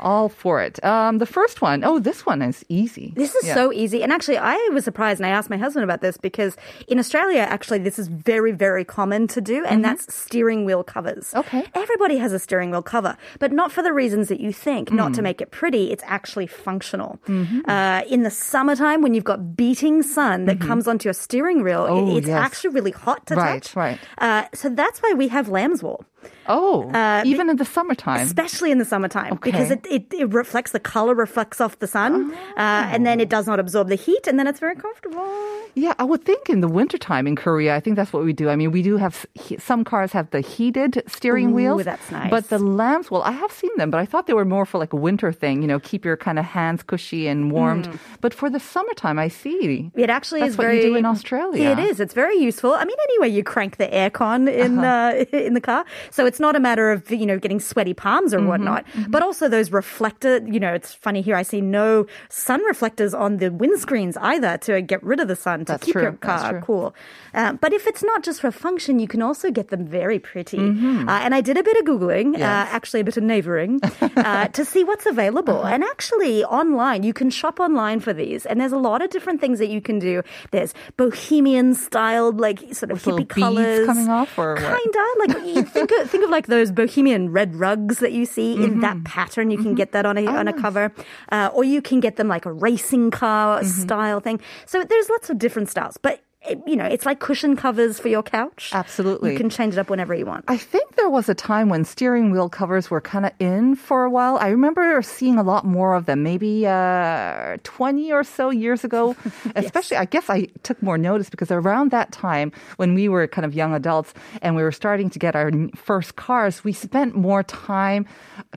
All 0.00 0.28
for 0.28 0.60
it. 0.60 0.84
Um, 0.84 1.18
the 1.18 1.24
first 1.24 1.62
one, 1.62 1.84
oh, 1.84 2.00
this 2.00 2.26
one 2.26 2.42
is 2.42 2.64
easy. 2.68 3.14
This 3.16 3.34
is 3.36 3.46
Yeah. 3.46 3.54
so 3.54 3.72
easy. 3.72 4.02
And 4.02 4.12
actually, 4.12 4.36
I 4.38 4.56
was 4.72 4.82
surprised 4.84 5.20
and 5.20 5.26
I 5.26 5.30
asked 5.30 5.48
my 5.48 5.56
husband 5.56 5.84
about 5.84 6.00
this 6.02 6.16
because 6.18 6.56
in 6.88 6.98
Australia, 6.98 7.38
actually, 7.48 7.78
this 7.78 7.98
is 7.98 8.08
very, 8.08 8.50
very 8.50 8.84
common 8.84 9.28
to 9.28 9.40
do, 9.40 9.64
and 9.64 9.84
that's 9.84 10.12
steering 10.12 10.64
wheel 10.66 10.82
covers. 10.82 11.30
Mm-hmm. 11.30 11.38
Okay. 11.38 11.64
Everybody 11.74 12.18
has 12.18 12.32
a 12.32 12.40
steering 12.40 12.70
wheel 12.72 12.82
cover, 12.82 13.16
but 13.38 13.52
not 13.52 13.70
for 13.70 13.82
the 13.82 13.92
reasons 13.92 14.28
that 14.28 14.40
you 14.40 14.52
think, 14.52 14.90
not 14.92 15.12
Mm. 15.12 15.14
to 15.14 15.22
make 15.22 15.40
it 15.40 15.52
pretty. 15.52 15.92
It's 15.92 16.04
actually 16.06 16.48
functional. 16.48 17.18
Mm-hmm. 17.28 17.60
Uh, 17.70 18.02
in 18.10 18.24
the 18.24 18.30
summertime, 18.32 19.00
when 19.00 19.14
you've 19.14 19.24
got 19.24 19.56
beating 19.56 20.02
sun 20.02 20.46
that 20.46 20.60
comes 20.60 20.88
onto 20.88 21.06
your 21.06 21.14
steering 21.14 21.62
wheel, 21.62 21.86
Mm-hmm. 21.86 22.10
Oh, 22.10 22.16
it's 22.18 22.26
yes. 22.26 22.36
actually 22.44 22.70
really 22.74 22.90
hot 22.90 23.24
to 23.28 23.36
Right, 23.36 23.62
touch. 23.62 23.76
right. 23.76 23.98
Uh, 24.18 24.44
so 24.52 24.68
that's 24.68 25.00
why 25.00 25.14
we 25.16 25.28
have 25.28 25.48
lamb's 25.48 25.82
wool. 25.84 26.04
Oh, 26.48 26.90
Uh, 26.92 27.22
even 27.24 27.48
in 27.50 27.56
the 27.56 27.64
summertime. 27.64 28.20
Especially 28.20 28.70
in 28.70 28.78
the 28.78 28.84
summertime, 28.84 29.38
because 29.42 29.70
it, 29.70 29.86
it, 29.90 30.04
it 30.12 30.32
reflects 30.32 30.72
the 30.72 30.80
color 30.80 31.14
reflects 31.14 31.60
off 31.60 31.78
the 31.78 31.86
sun, 31.86 32.32
uh, 32.56 32.92
and 32.92 33.06
then 33.06 33.20
it 33.20 33.28
does 33.28 33.46
not 33.46 33.58
absorb 33.58 33.88
the 33.88 33.94
heat, 33.96 34.26
and 34.26 34.38
then 34.38 34.46
it's 34.46 34.60
very 34.60 34.76
comfortable. 34.76 35.26
Yeah, 35.74 35.94
I 35.98 36.04
would 36.04 36.24
think 36.24 36.48
in 36.48 36.60
the 36.60 36.68
wintertime 36.68 37.26
in 37.26 37.34
Korea, 37.36 37.74
I 37.74 37.80
think 37.80 37.96
that's 37.96 38.12
what 38.12 38.24
we 38.24 38.32
do. 38.32 38.48
I 38.48 38.56
mean, 38.56 38.70
we 38.70 38.82
do 38.82 38.96
have 38.96 39.26
some 39.58 39.82
cars 39.84 40.12
have 40.12 40.30
the 40.30 40.40
heated 40.40 41.02
steering 41.06 41.50
Ooh, 41.50 41.54
wheels. 41.54 41.84
that's 41.84 42.10
nice. 42.10 42.30
But 42.30 42.48
the 42.48 42.58
lamps, 42.58 43.10
well, 43.10 43.22
I 43.22 43.32
have 43.32 43.50
seen 43.52 43.70
them, 43.76 43.90
but 43.90 43.98
I 43.98 44.06
thought 44.06 44.26
they 44.26 44.34
were 44.34 44.44
more 44.44 44.66
for 44.66 44.78
like 44.78 44.92
a 44.92 44.96
winter 44.96 45.32
thing, 45.32 45.62
you 45.62 45.68
know, 45.68 45.80
keep 45.80 46.04
your 46.04 46.16
kind 46.16 46.38
of 46.38 46.44
hands 46.44 46.82
cushy 46.82 47.26
and 47.26 47.50
warmed. 47.50 47.88
But 48.20 48.32
for 48.34 48.48
the 48.50 48.60
summertime, 48.60 49.18
I 49.18 49.28
see. 49.28 49.90
It 49.96 50.10
actually 50.10 50.40
That's 50.40 50.52
is 50.52 50.58
what 50.58 50.64
very. 50.64 50.76
you 50.76 50.82
do 50.90 50.94
in 50.96 51.04
Australia. 51.06 51.70
It 51.70 51.78
is. 51.78 51.98
It's 52.00 52.14
very 52.14 52.36
useful. 52.36 52.72
I 52.72 52.84
mean, 52.84 52.96
anyway, 53.08 53.28
you 53.36 53.42
crank 53.42 53.76
the 53.78 53.86
aircon 53.86 54.48
in 54.52 54.78
uh, 54.78 55.24
in 55.32 55.54
the 55.54 55.60
car, 55.60 55.84
so 56.14 56.26
it's 56.26 56.38
not 56.38 56.54
a 56.54 56.60
matter 56.60 56.92
of 56.92 57.10
you 57.10 57.26
know 57.26 57.38
getting 57.40 57.58
sweaty 57.58 57.92
palms 57.92 58.32
or 58.32 58.40
whatnot, 58.46 58.86
but 59.08 59.20
also 59.22 59.48
those 59.48 59.72
reflector. 59.72 60.38
You 60.46 60.60
know, 60.60 60.72
it's 60.72 60.94
funny 60.94 61.22
here. 61.22 61.34
I 61.34 61.42
see 61.42 61.60
no 61.60 62.06
sun 62.28 62.62
reflectors 62.64 63.14
on 63.14 63.38
the 63.38 63.50
windscreens 63.50 64.16
either 64.20 64.56
to 64.58 64.80
get 64.80 65.02
rid 65.02 65.18
of 65.18 65.26
the 65.26 65.34
sun 65.34 65.60
to 65.60 65.72
That's 65.72 65.84
keep 65.84 65.94
true. 65.94 66.02
your 66.02 66.12
car 66.12 66.60
cool. 66.60 66.94
Uh, 67.34 67.54
but 67.54 67.72
if 67.72 67.88
it's 67.88 68.04
not 68.04 68.22
just 68.22 68.40
for 68.40 68.52
function, 68.52 69.00
you 69.00 69.08
can 69.08 69.22
also 69.22 69.50
get 69.50 69.68
them 69.68 69.84
very 69.84 70.20
pretty. 70.20 70.58
Uh, 70.58 71.10
and 71.24 71.34
I 71.34 71.40
did 71.40 71.56
a 71.56 71.64
bit 71.64 71.76
of 71.78 71.84
googling, 71.84 72.36
uh, 72.36 72.38
actually 72.38 73.00
a 73.00 73.04
bit 73.04 73.16
of 73.16 73.24
Navering, 73.24 73.80
uh, 74.16 74.48
to 74.58 74.64
see 74.64 74.84
what's 74.84 75.06
available. 75.06 75.66
And 75.66 75.82
actually, 75.82 76.44
online 76.44 77.02
you 77.02 77.12
can 77.12 77.30
shop 77.30 77.58
online 77.58 77.98
for 77.98 78.12
these, 78.12 78.46
and 78.46 78.60
there's 78.60 78.72
a 78.72 78.78
lot 78.78 79.02
of 79.02 79.10
different 79.10 79.40
things 79.40 79.58
that 79.58 79.68
you 79.68 79.80
can 79.80 79.98
do. 79.98 80.22
There's 80.52 80.74
bohemian 80.96 81.74
styled, 81.74 82.38
like 82.38 82.60
sort 82.72 82.92
of 82.92 83.04
With 83.04 83.16
hippie 83.16 83.28
colors, 83.28 83.86
coming 83.86 84.08
off, 84.08 84.38
or 84.38 84.54
kinda 84.56 85.04
like 85.26 85.46
you 85.46 85.62
think 85.64 85.90
of, 86.04 86.10
think 86.10 86.24
of 86.24 86.30
like 86.30 86.46
those 86.46 86.70
bohemian 86.70 87.30
red 87.30 87.54
rugs 87.56 87.98
that 87.98 88.12
you 88.12 88.26
see 88.26 88.54
in 88.54 88.80
that 88.80 88.96
mm-hmm. 88.96 89.04
pattern. 89.04 89.50
You 89.50 89.58
can 89.58 89.66
mm-hmm. 89.68 89.74
get 89.74 89.92
that 89.92 90.06
on 90.06 90.18
a 90.18 90.26
on 90.26 90.48
a 90.48 90.54
oh. 90.54 90.60
cover, 90.60 90.92
uh, 91.32 91.50
or 91.52 91.64
you 91.64 91.82
can 91.82 92.00
get 92.00 92.16
them 92.16 92.28
like 92.28 92.46
a 92.46 92.52
racing 92.52 93.10
car 93.10 93.60
mm-hmm. 93.60 93.68
style 93.68 94.20
thing. 94.20 94.40
So 94.66 94.84
there's 94.84 95.08
lots 95.08 95.30
of 95.30 95.38
different 95.38 95.68
styles, 95.70 95.96
but. 95.96 96.20
It, 96.48 96.60
you 96.66 96.76
know, 96.76 96.84
it's 96.84 97.06
like 97.06 97.20
cushion 97.20 97.56
covers 97.56 97.98
for 97.98 98.08
your 98.08 98.22
couch. 98.22 98.70
Absolutely. 98.74 99.32
You 99.32 99.36
can 99.38 99.48
change 99.48 99.74
it 99.74 99.78
up 99.78 99.88
whenever 99.88 100.14
you 100.14 100.26
want. 100.26 100.44
I 100.48 100.56
think 100.58 100.96
there 100.96 101.08
was 101.08 101.28
a 101.28 101.34
time 101.34 101.68
when 101.70 101.84
steering 101.84 102.30
wheel 102.30 102.48
covers 102.50 102.90
were 102.90 103.00
kind 103.00 103.24
of 103.24 103.32
in 103.38 103.76
for 103.76 104.04
a 104.04 104.10
while. 104.10 104.36
I 104.36 104.48
remember 104.48 105.00
seeing 105.02 105.38
a 105.38 105.42
lot 105.42 105.64
more 105.64 105.94
of 105.94 106.04
them, 106.06 106.22
maybe 106.22 106.66
uh, 106.66 107.56
20 107.62 108.12
or 108.12 108.24
so 108.24 108.50
years 108.50 108.84
ago. 108.84 109.16
Especially, 109.56 109.96
I 109.96 110.04
guess 110.04 110.28
I 110.28 110.46
took 110.62 110.82
more 110.82 110.98
notice 110.98 111.30
because 111.30 111.50
around 111.50 111.90
that 111.92 112.12
time, 112.12 112.52
when 112.76 112.94
we 112.94 113.08
were 113.08 113.26
kind 113.26 113.44
of 113.46 113.54
young 113.54 113.74
adults 113.74 114.12
and 114.42 114.54
we 114.54 114.62
were 114.62 114.72
starting 114.72 115.08
to 115.10 115.18
get 115.18 115.34
our 115.34 115.50
first 115.74 116.16
cars, 116.16 116.62
we 116.62 116.72
spent 116.72 117.14
more 117.16 117.42
time 117.42 118.06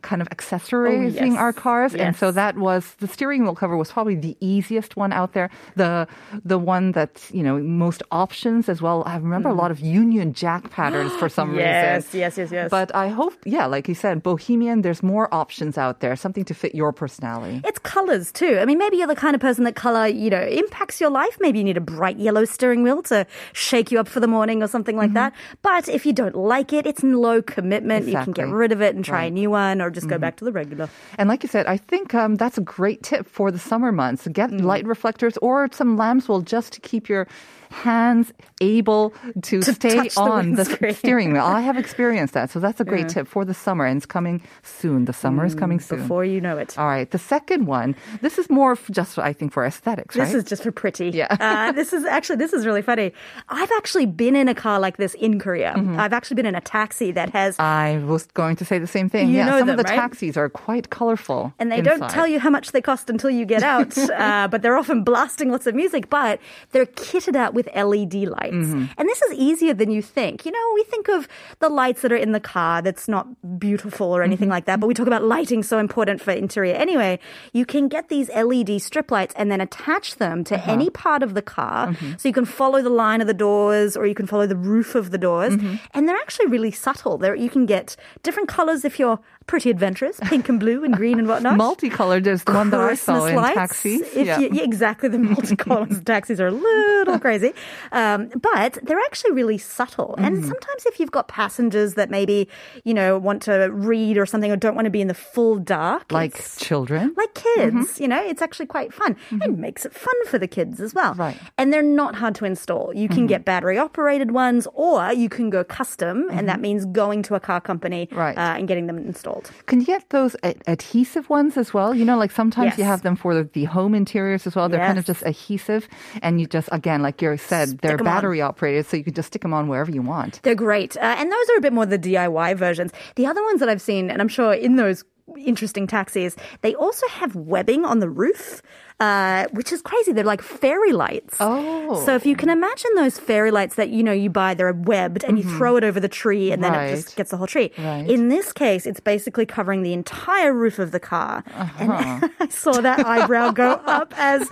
kind 0.02 0.22
of 0.22 0.28
accessorizing 0.30 1.22
Oh, 1.22 1.26
yes. 1.26 1.38
our 1.38 1.54
cars. 1.54 1.96
And 1.96 2.16
so 2.16 2.32
that 2.32 2.58
was 2.58 2.96
the 3.00 3.08
steering 3.08 3.44
wheel 3.44 3.56
cover 3.56 3.78
was 3.78 3.92
probably 3.92 4.16
the 4.16 4.36
easiest 4.42 4.96
one 4.98 5.14
out 5.14 5.34
there. 5.34 5.50
The 5.76 6.08
the 6.44 6.58
one 6.60 6.92
that, 6.94 7.24
you 7.32 7.44
know, 7.44 7.58
most 7.78 8.02
options 8.12 8.68
as 8.70 8.82
well. 8.82 9.04
I 9.06 9.16
remember 9.18 9.50
a 9.50 9.54
lot 9.54 9.72
of 9.72 9.80
Union 9.80 10.34
Jack 10.34 10.70
patterns 10.72 11.12
for 11.22 11.30
some 11.30 11.50
Mm. 11.54 11.58
Yes, 11.68 12.06
reason. 12.08 12.20
yes, 12.20 12.38
yes, 12.38 12.52
yes. 12.52 12.70
But 12.72 12.94
I 12.96 13.08
hope, 13.20 13.34
yeah, 13.46 13.66
like 13.66 13.88
you 13.88 13.96
said, 13.96 14.22
Bohemian, 14.24 14.82
there's 14.82 15.02
more 15.04 15.26
options 15.34 15.78
out 15.78 16.00
there, 16.02 16.16
something 16.16 16.44
to 16.46 16.54
fit 16.54 16.74
your 16.76 16.92
personality. 16.92 17.62
It's 17.70 17.80
colors 17.80 18.32
too. 18.32 18.58
I 18.62 18.66
mean, 18.66 18.78
maybe 18.78 18.98
you're 18.98 19.08
the 19.08 19.16
kind 19.26 19.36
of 19.36 19.42
person 19.42 19.64
that 19.66 19.76
color, 19.76 20.08
you 20.08 20.30
know, 20.30 20.42
impacts 20.64 21.00
your 21.00 21.10
life. 21.10 21.38
Maybe 21.40 21.60
you 21.60 21.64
need 21.64 21.78
a 21.78 21.82
bright 21.98 22.18
yellow 22.18 22.46
steering 22.46 22.82
wheel 22.84 23.02
to 23.04 23.26
shake 23.54 23.92
you 23.92 24.00
up 24.00 24.08
for 24.08 24.20
the 24.20 24.28
morning 24.28 24.64
or 24.64 24.68
something 24.68 24.98
like 24.98 25.14
that. 25.14 25.34
But 25.62 25.88
if 25.88 26.06
you 26.06 26.14
don't 26.14 26.36
like 26.36 26.74
it, 26.74 26.86
it's 26.86 27.04
low 27.04 27.42
commitment. 27.42 28.08
You 28.08 28.14
can 28.24 28.34
get 28.34 28.48
rid 28.50 28.72
of 28.72 28.82
it 28.82 28.96
and 28.96 29.06
try 29.06 29.24
a 29.26 29.30
new 29.30 29.50
one 29.52 29.82
or 29.82 29.90
just 29.92 30.08
go 30.08 30.18
back 30.18 30.36
to 30.38 30.46
the 30.46 30.52
regular. 30.52 30.90
And 31.18 31.30
like 31.30 31.44
you 31.44 31.50
said, 31.50 31.66
I 31.68 31.78
think 31.78 32.14
um, 32.16 32.36
that's 32.36 32.58
a 32.58 32.62
great 32.62 33.04
tip 33.04 33.28
for 33.28 33.52
the 33.52 33.60
summer 33.60 33.92
months. 33.92 34.28
Get 34.28 34.48
Mm. 34.52 34.64
light 34.64 34.86
reflectors 34.86 35.36
or 35.42 35.68
some 35.72 35.98
lamps 35.98 36.28
will 36.30 36.42
just 36.42 36.72
to 36.74 36.80
keep 36.82 37.10
your 37.10 37.28
hands 37.70 38.34
able 38.62 39.14
to, 39.44 39.62
To 39.62 39.74
stay 39.74 39.96
touch 39.96 40.16
the 40.16 40.22
on 40.22 40.54
the, 40.54 40.66
steering 40.98 41.34
wheel. 41.34 41.44
I 41.44 41.62
have 41.62 41.78
experienced 41.78 42.34
that. 42.34 42.50
So 42.50 42.60
that's 42.60 42.80
a 42.80 42.86
great 42.86 43.10
tip 43.10 43.28
for 43.28 43.46
the 43.46 43.54
summer 43.54 43.86
and 43.86 43.98
it's 43.98 44.06
coming 44.06 44.42
soon. 44.64 45.06
The 45.06 45.14
summer 45.14 45.46
is 45.46 45.54
coming 45.56 45.80
soon. 45.80 46.00
Mm, 46.00 46.02
Before 46.04 46.26
you 46.26 46.42
know 46.42 46.58
it. 46.58 46.78
All 46.78 46.88
right. 46.88 47.10
The 47.10 47.20
second 47.20 47.66
one, 47.68 47.96
this 48.22 48.38
is 48.38 48.50
more 48.50 48.74
f- 48.74 48.90
just, 48.92 49.20
I 49.20 49.34
think, 49.34 49.52
for 49.54 49.66
aesthetics, 49.66 50.16
This 50.16 50.30
right? 50.30 50.36
is 50.36 50.44
just 50.44 50.64
for 50.64 50.72
pretty. 50.72 51.10
Yeah. 51.10 51.28
uh, 51.40 51.72
this 51.72 51.94
is 51.94 52.04
actually 52.06 52.38
this 52.38 52.54
is 52.54 52.66
really 52.66 52.82
funny. 52.82 53.14
I've 53.50 53.72
actually 53.78 54.06
been 54.06 54.36
in 54.36 54.48
a 54.48 54.56
car 54.56 54.80
like 54.80 54.98
this 54.98 55.14
in 55.16 55.40
Korea. 55.40 55.74
Mm-hmm. 55.78 56.00
I've 56.00 56.14
actually 56.14 56.36
been 56.36 56.46
in 56.46 56.56
a 56.56 56.62
taxi 56.62 57.12
that 57.12 57.30
has 57.32 57.60
I 57.60 58.00
was 58.06 58.26
going 58.34 58.56
to 58.58 58.66
say 58.66 58.80
the 58.80 58.88
same 58.88 59.10
thing. 59.10 59.30
You 59.30 59.38
yeah, 59.38 59.58
some 59.60 59.68
them, 59.68 59.80
of 59.80 59.86
the 59.86 59.90
right? 59.90 59.96
taxis 59.96 60.38
are 60.38 60.50
quite 60.50 60.90
colorful. 60.90 61.54
and 61.60 61.72
they 61.72 61.82
don't 61.82 62.10
tell 62.10 62.28
you 62.28 62.40
how 62.40 62.50
much 62.50 62.72
they 62.72 62.82
cost 62.82 63.10
until 63.10 63.30
you 63.30 63.46
get 63.46 63.64
out. 63.64 63.98
uh, 64.10 64.48
but 64.50 64.62
they're 64.62 64.78
often 64.78 65.04
blasting 65.04 65.52
lots 65.52 65.68
of 65.68 65.76
music. 65.76 66.10
But 66.10 66.40
they're 66.72 66.86
kitted 66.86 67.36
out 67.36 67.54
with 67.58 67.68
LED 67.90 68.16
lights, 68.38 68.64
Mm-hmm. 68.68 68.86
and 68.98 69.06
this 69.12 69.22
is 69.28 69.32
easier 69.48 69.74
than 69.82 69.90
you 69.98 70.02
think. 70.18 70.46
You 70.46 70.52
know, 70.58 70.66
we 70.80 70.84
think 70.94 71.06
of 71.18 71.28
the 71.64 71.70
lights 71.82 72.00
that 72.04 72.12
are 72.16 72.22
in 72.28 72.32
the 72.38 72.44
car 72.56 72.76
that's 72.86 73.08
not 73.16 73.26
beautiful 73.66 74.08
or 74.16 74.20
Mm-hmm. 74.20 74.30
anything 74.32 74.52
like 74.56 74.66
that. 74.70 74.80
But 74.80 74.88
we 74.92 74.96
talk 75.00 75.10
about 75.14 75.24
lighting 75.36 75.62
so 75.72 75.76
important 75.88 76.22
for 76.26 76.32
interior. 76.46 76.76
Anyway, 76.88 77.14
you 77.60 77.66
can 77.74 77.84
get 77.96 78.04
these 78.16 78.30
LED 78.30 78.72
strip 78.88 79.10
lights 79.18 79.34
and 79.40 79.52
then 79.52 79.62
attach 79.68 80.08
them 80.24 80.44
to 80.50 80.54
Uh-huh. 80.56 80.72
any 80.78 80.90
part 81.04 81.22
of 81.28 81.32
the 81.40 81.46
car, 81.58 81.82
Mm-hmm. 81.88 82.12
so 82.20 82.24
you 82.30 82.34
can 82.40 82.46
follow 82.62 82.80
the 82.90 82.96
line 83.06 83.22
of 83.24 83.28
the 83.34 83.40
doors 83.50 83.92
or 83.98 84.04
you 84.12 84.16
can 84.22 84.28
follow 84.34 84.48
the 84.54 84.62
roof 84.74 84.90
of 85.02 85.06
the 85.16 85.22
doors, 85.30 85.54
Mm-hmm. 85.56 85.76
and 85.94 86.02
they're 86.08 86.24
actually 86.26 86.48
really 86.56 86.72
subtle. 86.86 87.16
There, 87.18 87.36
you 87.46 87.50
can 87.56 87.66
get 87.66 87.96
different 88.26 88.48
colors 88.58 88.86
if 88.90 89.00
you're 89.02 89.20
pretty 89.48 89.70
adventurous, 89.70 90.20
pink 90.24 90.50
and 90.50 90.60
blue 90.60 90.84
and 90.84 90.94
green 90.96 91.18
and 91.20 91.28
whatnot. 91.28 91.58
Multicolored 91.58 92.28
is 92.28 92.44
the 92.44 92.52
one 92.54 92.70
that 92.70 92.80
I 92.80 92.96
saw 92.96 93.14
Christmas 93.14 93.30
in 93.32 93.36
lights. 93.38 93.56
taxis. 93.56 94.02
If 94.16 94.28
yeah. 94.28 94.40
you, 94.40 94.50
yeah, 94.52 94.64
exactly. 94.64 95.10
The 95.10 95.18
multicolored 95.20 96.06
taxis 96.06 96.40
are 96.42 96.48
a 96.48 96.52
little 96.52 97.18
crazy, 97.20 97.54
um, 97.92 98.28
but 98.42 98.78
they're 98.84 99.00
actually 99.00 99.32
really 99.32 99.58
subtle. 99.58 100.16
And 100.18 100.38
Mm-hmm. 100.38 100.48
sometimes, 100.48 100.86
if 100.86 101.00
you've 101.00 101.12
got 101.12 101.28
passengers 101.30 101.96
that 101.96 102.10
maybe 102.12 102.48
you 102.84 102.94
know 102.94 103.18
want 103.18 103.42
to 103.44 103.70
read 103.72 104.18
or 104.18 104.26
something 104.26 104.52
or 104.52 104.56
don't 104.58 104.76
want 104.76 104.86
to 104.86 104.92
be 104.92 105.02
in 105.02 105.08
the 105.08 105.14
full 105.14 105.58
dark, 105.58 106.12
like 106.12 106.36
children. 106.58 107.14
like 107.18 107.34
kids, 107.34 108.00
you 108.00 108.08
know, 108.08 108.22
it's 108.24 108.42
actually 108.42 108.66
quite 108.68 108.94
fun 108.94 109.16
and 109.42 109.58
makes 109.58 109.86
it 109.86 109.94
fun 109.94 110.14
for 110.28 110.38
the 110.38 110.48
kids 110.48 110.80
as 110.82 110.94
well. 110.94 111.14
Right. 111.16 111.38
And 111.58 111.72
they're 111.74 111.82
not 111.82 112.16
hard 112.16 112.36
to 112.36 112.46
install. 112.46 112.94
You 112.94 113.08
can 113.10 113.26
get 113.28 113.46
battery 113.46 113.78
operated 113.78 114.32
ones 114.32 114.68
or 114.74 115.12
you 115.14 115.30
can 115.30 115.50
go 115.50 115.64
custom, 115.64 116.28
and 116.32 116.48
that 116.50 116.60
means 116.60 116.86
going 116.86 117.24
to 117.24 117.36
a 117.36 117.40
car 117.40 117.62
company 117.62 118.10
Right. 118.12 118.38
uh, 118.38 118.58
and 118.58 118.68
getting 118.68 118.88
them 118.88 118.98
installed. 118.98 119.37
Can 119.66 119.80
you 119.80 119.86
get 119.86 120.10
those 120.10 120.36
adhesive 120.44 121.30
ones 121.30 121.58
as 121.58 121.74
well? 121.74 121.94
You 121.94 122.06
know, 122.06 122.18
like 122.18 122.32
sometimes 122.32 122.78
you 122.78 122.84
have 122.84 123.02
them 123.02 123.16
for 123.16 123.34
the, 123.34 123.44
the 123.44 123.66
home 123.66 123.94
interiors 123.96 124.46
as 124.48 124.56
well. 124.56 124.70
They're 124.70 124.80
kind 124.86 124.98
of 125.00 125.06
just 125.06 125.24
adhesive, 125.26 125.88
and 126.22 126.40
you 126.40 126.48
just 126.48 126.70
again, 126.72 127.02
like 127.02 127.22
you 127.22 127.38
said, 127.38 127.80
they're 127.80 127.94
'em 127.94 128.00
on. 128.00 128.06
battery 128.06 128.42
operated, 128.42 128.86
so 128.86 128.98
you 128.98 129.04
can 129.04 129.14
just 129.14 129.28
stick 129.28 129.42
them 129.42 129.54
on 129.54 129.68
wherever 129.68 129.92
you 129.92 130.02
want. 130.02 130.40
They're 130.44 130.56
great. 130.56 130.96
Uh, 130.98 131.16
and 131.18 131.32
those 131.32 131.50
are 131.52 131.58
a 131.58 131.62
bit 131.62 131.74
more 131.74 131.86
the 131.86 132.00
DIY 132.00 132.56
versions. 132.58 132.92
The 133.16 133.26
other 133.26 133.44
ones 133.44 133.60
that 133.60 133.70
I've 133.70 133.82
seen, 133.82 134.10
and 134.10 134.22
I'm 134.22 134.28
sure 134.28 134.54
in 134.54 134.76
those 134.76 135.04
interesting 135.38 135.88
taxis, 135.88 136.36
they 136.62 136.74
also 136.76 137.06
have 137.10 137.36
webbing 137.36 137.84
on 137.86 138.00
the 138.00 138.10
roof. 138.10 138.62
Uh, 139.00 139.46
which 139.52 139.72
is 139.72 139.82
crazy. 139.82 140.12
They're 140.12 140.24
like 140.24 140.42
fairy 140.42 140.92
lights. 140.92 141.38
Oh. 141.40 142.04
So 142.06 142.16
if 142.16 142.26
you 142.26 142.36
can 142.36 142.50
imagine 142.50 142.92
those 142.96 143.20
fairy 143.20 143.52
lights 143.52 143.76
that 143.76 143.90
you 143.90 144.02
know 144.04 144.12
you 144.12 144.30
buy, 144.30 144.54
they're 144.56 144.74
webbed 144.74 145.24
and 145.24 145.38
you 145.38 145.44
throw 145.44 145.78
it 145.78 145.84
over 145.84 146.00
the 146.00 146.08
tree 146.08 146.52
and 146.52 146.64
then 146.64 146.74
it 146.74 146.96
just 146.96 147.16
gets 147.16 147.30
the 147.32 147.38
whole 147.38 147.48
tree. 147.48 147.72
Right. 147.78 148.10
In 148.10 148.30
this 148.30 148.52
case, 148.52 148.86
it's 148.86 149.00
basically 149.00 149.46
covering 149.46 149.84
the 149.84 149.94
entire 149.94 150.54
roof 150.54 150.80
of 150.80 150.92
the 150.92 151.00
car. 151.00 151.44
Uh-huh. 151.54 151.84
And 151.84 152.32
I 152.40 152.48
saw 152.50 152.82
that 152.82 153.06
eyebrow 153.06 153.52
go 153.52 153.74
up 153.86 154.14
as, 154.18 154.50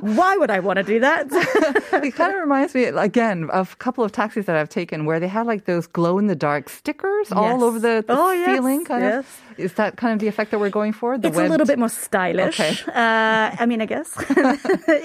why 0.00 0.36
would 0.36 0.50
I 0.50 0.60
want 0.60 0.76
to 0.76 0.84
do 0.84 1.00
that? 1.00 1.26
it 2.04 2.14
kind 2.14 2.32
of 2.34 2.40
reminds 2.40 2.74
me 2.74 2.84
again 2.84 3.50
of 3.50 3.72
a 3.72 3.76
couple 3.76 4.04
of 4.04 4.12
taxis 4.12 4.46
that 4.46 4.56
I've 4.56 4.68
taken 4.68 5.06
where 5.06 5.18
they 5.18 5.28
had 5.28 5.46
like 5.46 5.64
those 5.64 5.86
glow 5.88 6.18
in 6.18 6.28
the 6.28 6.36
dark 6.36 6.68
stickers 6.68 7.32
all 7.32 7.64
over 7.64 7.78
the, 7.78 8.04
the 8.06 8.16
Oh, 8.16 8.32
yes, 8.32 8.56
ceiling. 8.56 8.84
Kind 8.84 9.02
yes. 9.02 9.24
of. 9.24 9.47
Is 9.58 9.72
that 9.74 9.96
kind 9.96 10.12
of 10.12 10.18
the 10.20 10.28
effect 10.28 10.50
that 10.52 10.58
we're 10.60 10.70
going 10.70 10.92
for? 10.92 11.18
The 11.18 11.28
it's 11.28 11.36
a 11.38 11.48
little 11.48 11.66
bit 11.66 11.78
more 11.78 11.88
stylish. 11.88 12.58
Okay. 12.60 12.76
Uh, 12.88 13.56
I 13.62 13.66
mean, 13.66 13.80
I 13.80 13.86
guess 13.86 14.14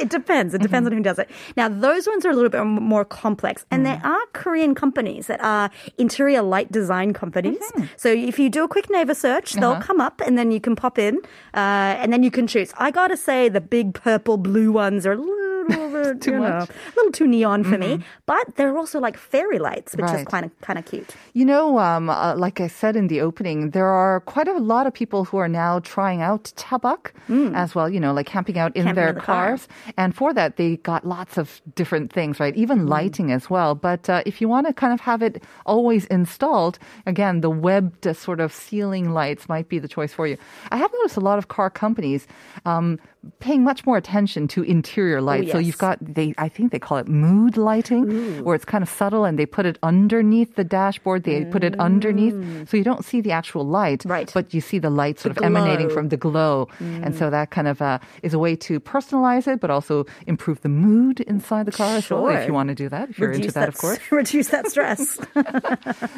it 0.03 0.09
depends. 0.09 0.53
It 0.53 0.61
depends 0.61 0.85
Mm-hmm. 0.87 0.93
on 0.93 0.97
who 0.97 1.03
does 1.03 1.19
it. 1.19 1.29
Now, 1.55 1.67
those 1.69 2.07
ones 2.07 2.25
are 2.25 2.29
a 2.31 2.33
little 2.35 2.49
bit 2.49 2.63
more 2.65 3.05
complex, 3.05 3.65
and 3.71 3.81
Mm. 3.81 3.85
there 3.89 4.01
are 4.11 4.21
Korean 4.33 4.73
companies 4.75 5.27
that 5.27 5.41
are 5.43 5.69
interior 5.97 6.41
light 6.41 6.71
design 6.71 7.13
companies. 7.13 7.59
Mm-hmm. 7.59 7.85
So 7.97 8.09
if 8.09 8.37
you 8.39 8.49
do 8.49 8.63
a 8.63 8.67
quick 8.67 8.89
Naver 8.89 9.13
search, 9.15 9.53
they'll 9.53 9.71
Uh-huh. 9.77 9.81
come 9.89 9.99
up, 10.01 10.21
and 10.25 10.37
then 10.37 10.51
you 10.51 10.59
can 10.59 10.75
pop 10.75 10.97
in, 10.99 11.17
uh, 11.53 12.01
and 12.01 12.11
then 12.13 12.21
you 12.23 12.31
can 12.31 12.47
choose. 12.47 12.73
I 12.77 12.91
gotta 12.91 13.17
say, 13.17 13.49
the 13.49 13.61
big 13.61 13.93
purple 13.93 14.37
blue 14.37 14.71
ones 14.71 15.05
are 15.07 15.13
a 15.13 15.17
little 15.17 15.42
bit, 15.65 16.21
Too 16.21 16.31
you 16.31 16.37
know, 16.37 16.43
much. 16.43 16.69
Mm-hmm. 16.69 16.89
a 16.89 16.95
little 16.95 17.11
too 17.11 17.27
neon 17.27 17.63
for 17.63 17.77
me. 17.77 17.99
But 18.25 18.55
they're 18.55 18.77
also 18.77 18.99
like 18.99 19.17
fairy 19.17 19.59
lights, 19.59 19.95
which 19.95 20.11
is 20.11 20.25
kind 20.27 20.45
of 20.45 20.51
kind 20.61 20.77
of 20.79 20.85
cute. 20.85 21.15
You 21.33 21.45
know, 21.45 21.79
um, 21.79 22.09
uh, 22.09 22.35
like 22.35 22.59
I 22.61 22.67
said 22.67 22.95
in 22.95 23.07
the 23.07 23.21
opening, 23.21 23.71
there 23.71 23.87
are 23.87 24.19
quite 24.21 24.47
a 24.47 24.57
lot 24.57 24.87
of 24.87 24.93
people 24.93 25.25
who 25.25 25.37
are 25.37 25.47
now 25.49 25.79
trying 25.79 26.21
out 26.21 26.51
chabak 26.55 27.11
as 27.55 27.75
well, 27.75 27.89
you 27.89 27.99
know, 27.99 28.13
like 28.13 28.25
camping 28.27 28.57
out 28.57 28.75
in 28.75 28.83
Mm. 28.83 28.85
Camping 28.85 28.95
their 29.01 29.09
in 29.09 29.15
the 29.15 29.21
car. 29.21 29.47
cars. 29.49 29.67
And 29.97 30.15
for 30.15 30.33
that, 30.33 30.57
they 30.57 30.77
got 30.77 31.05
lots 31.05 31.37
of 31.37 31.61
different 31.75 32.11
things, 32.11 32.39
right? 32.39 32.55
Even 32.55 32.79
Mm. 32.85 32.89
lighting 32.89 33.31
as 33.31 33.49
well. 33.49 33.75
But 33.75 34.09
uh, 34.09 34.21
if 34.25 34.41
you 34.41 34.47
want 34.49 34.67
to 34.67 34.73
kind 34.73 34.93
of 34.93 34.99
have 35.01 35.21
it 35.21 35.43
always 35.65 36.05
installed, 36.07 36.79
again, 37.05 37.41
the 37.41 37.49
webbed 37.49 38.05
uh, 38.07 38.13
sort 38.13 38.39
of 38.39 38.51
ceiling 38.53 39.11
lights 39.13 39.47
might 39.49 39.67
be 39.69 39.79
the 39.79 39.87
choice 39.87 40.13
for 40.13 40.27
you. 40.27 40.37
I 40.71 40.77
have 40.77 40.91
noticed 40.99 41.17
a 41.17 41.21
lot 41.29 41.37
of 41.37 41.47
car 41.47 41.69
companies 41.69 42.27
um, 42.65 42.99
paying 43.39 43.63
much 43.63 43.85
more 43.85 43.97
attention 43.97 44.47
to 44.49 44.63
interior 44.63 45.21
light. 45.21 45.47
So 45.49 45.55
Oh, 45.55 45.57
yes. 45.59 45.67
you've 45.67 45.77
got, 45.77 45.97
they, 46.01 46.33
I 46.37 46.49
think 46.49 46.71
they 46.71 46.79
call 46.79 46.97
it 46.97 47.07
mood 47.07 47.57
lighting, 47.57 48.43
where 48.43 48.55
it's 48.55 48.65
kind 48.65 48.81
of 48.83 48.89
subtle 48.89 49.23
and 49.25 49.39
they 49.39 49.45
put 49.45 49.65
it 49.65 49.77
underneath 49.83 50.55
the 50.55 50.63
dashboard. 50.63 51.23
They 51.23 51.45
put 51.45 51.63
it 51.63 51.79
underneath, 51.79 52.69
so 52.69 52.77
you 52.77 52.83
don't 52.83 53.05
see 53.05 53.21
the 53.21 53.31
actual 53.31 53.65
light, 53.65 54.01
Mm. 54.03 54.09
Right. 54.11 54.31
but 54.33 54.53
you 54.53 54.61
see 54.61 54.79
the 54.79 54.89
light 54.89 55.19
sort 55.19 55.35
The 55.35 55.41
of 55.41 55.45
emanating 55.45 55.87
glow. 55.87 55.91
Mm. 55.91 55.97
from 55.97 56.09
the 56.09 56.17
glow. 56.17 56.67
And 56.79 57.15
so 57.15 57.29
that 57.29 57.51
kind 57.51 57.67
of 57.67 57.81
uh, 57.81 57.99
is 58.23 58.33
a 58.33 58.39
way 58.39 58.55
to 58.67 58.79
personalize 58.79 59.47
it, 59.47 59.59
but 59.59 59.69
also 59.69 60.05
improve 60.27 60.61
the 60.61 60.69
mood 60.69 61.19
inside 61.21 61.65
the 61.65 61.71
car 61.71 61.95
as 61.97 62.09
well, 62.09 62.27
if 62.27 62.47
you 62.47 62.53
want 62.53 62.69
to 62.69 62.75
do 62.75 62.89
that, 62.89 63.09
if 63.09 63.19
you're 63.19 63.31
into 63.31 63.47
Reduce 63.47 63.53
that, 63.53 63.69
of 63.69 63.77
course. 63.77 63.99
reduce 64.11 64.47
that 64.49 64.67
stress. 64.67 65.17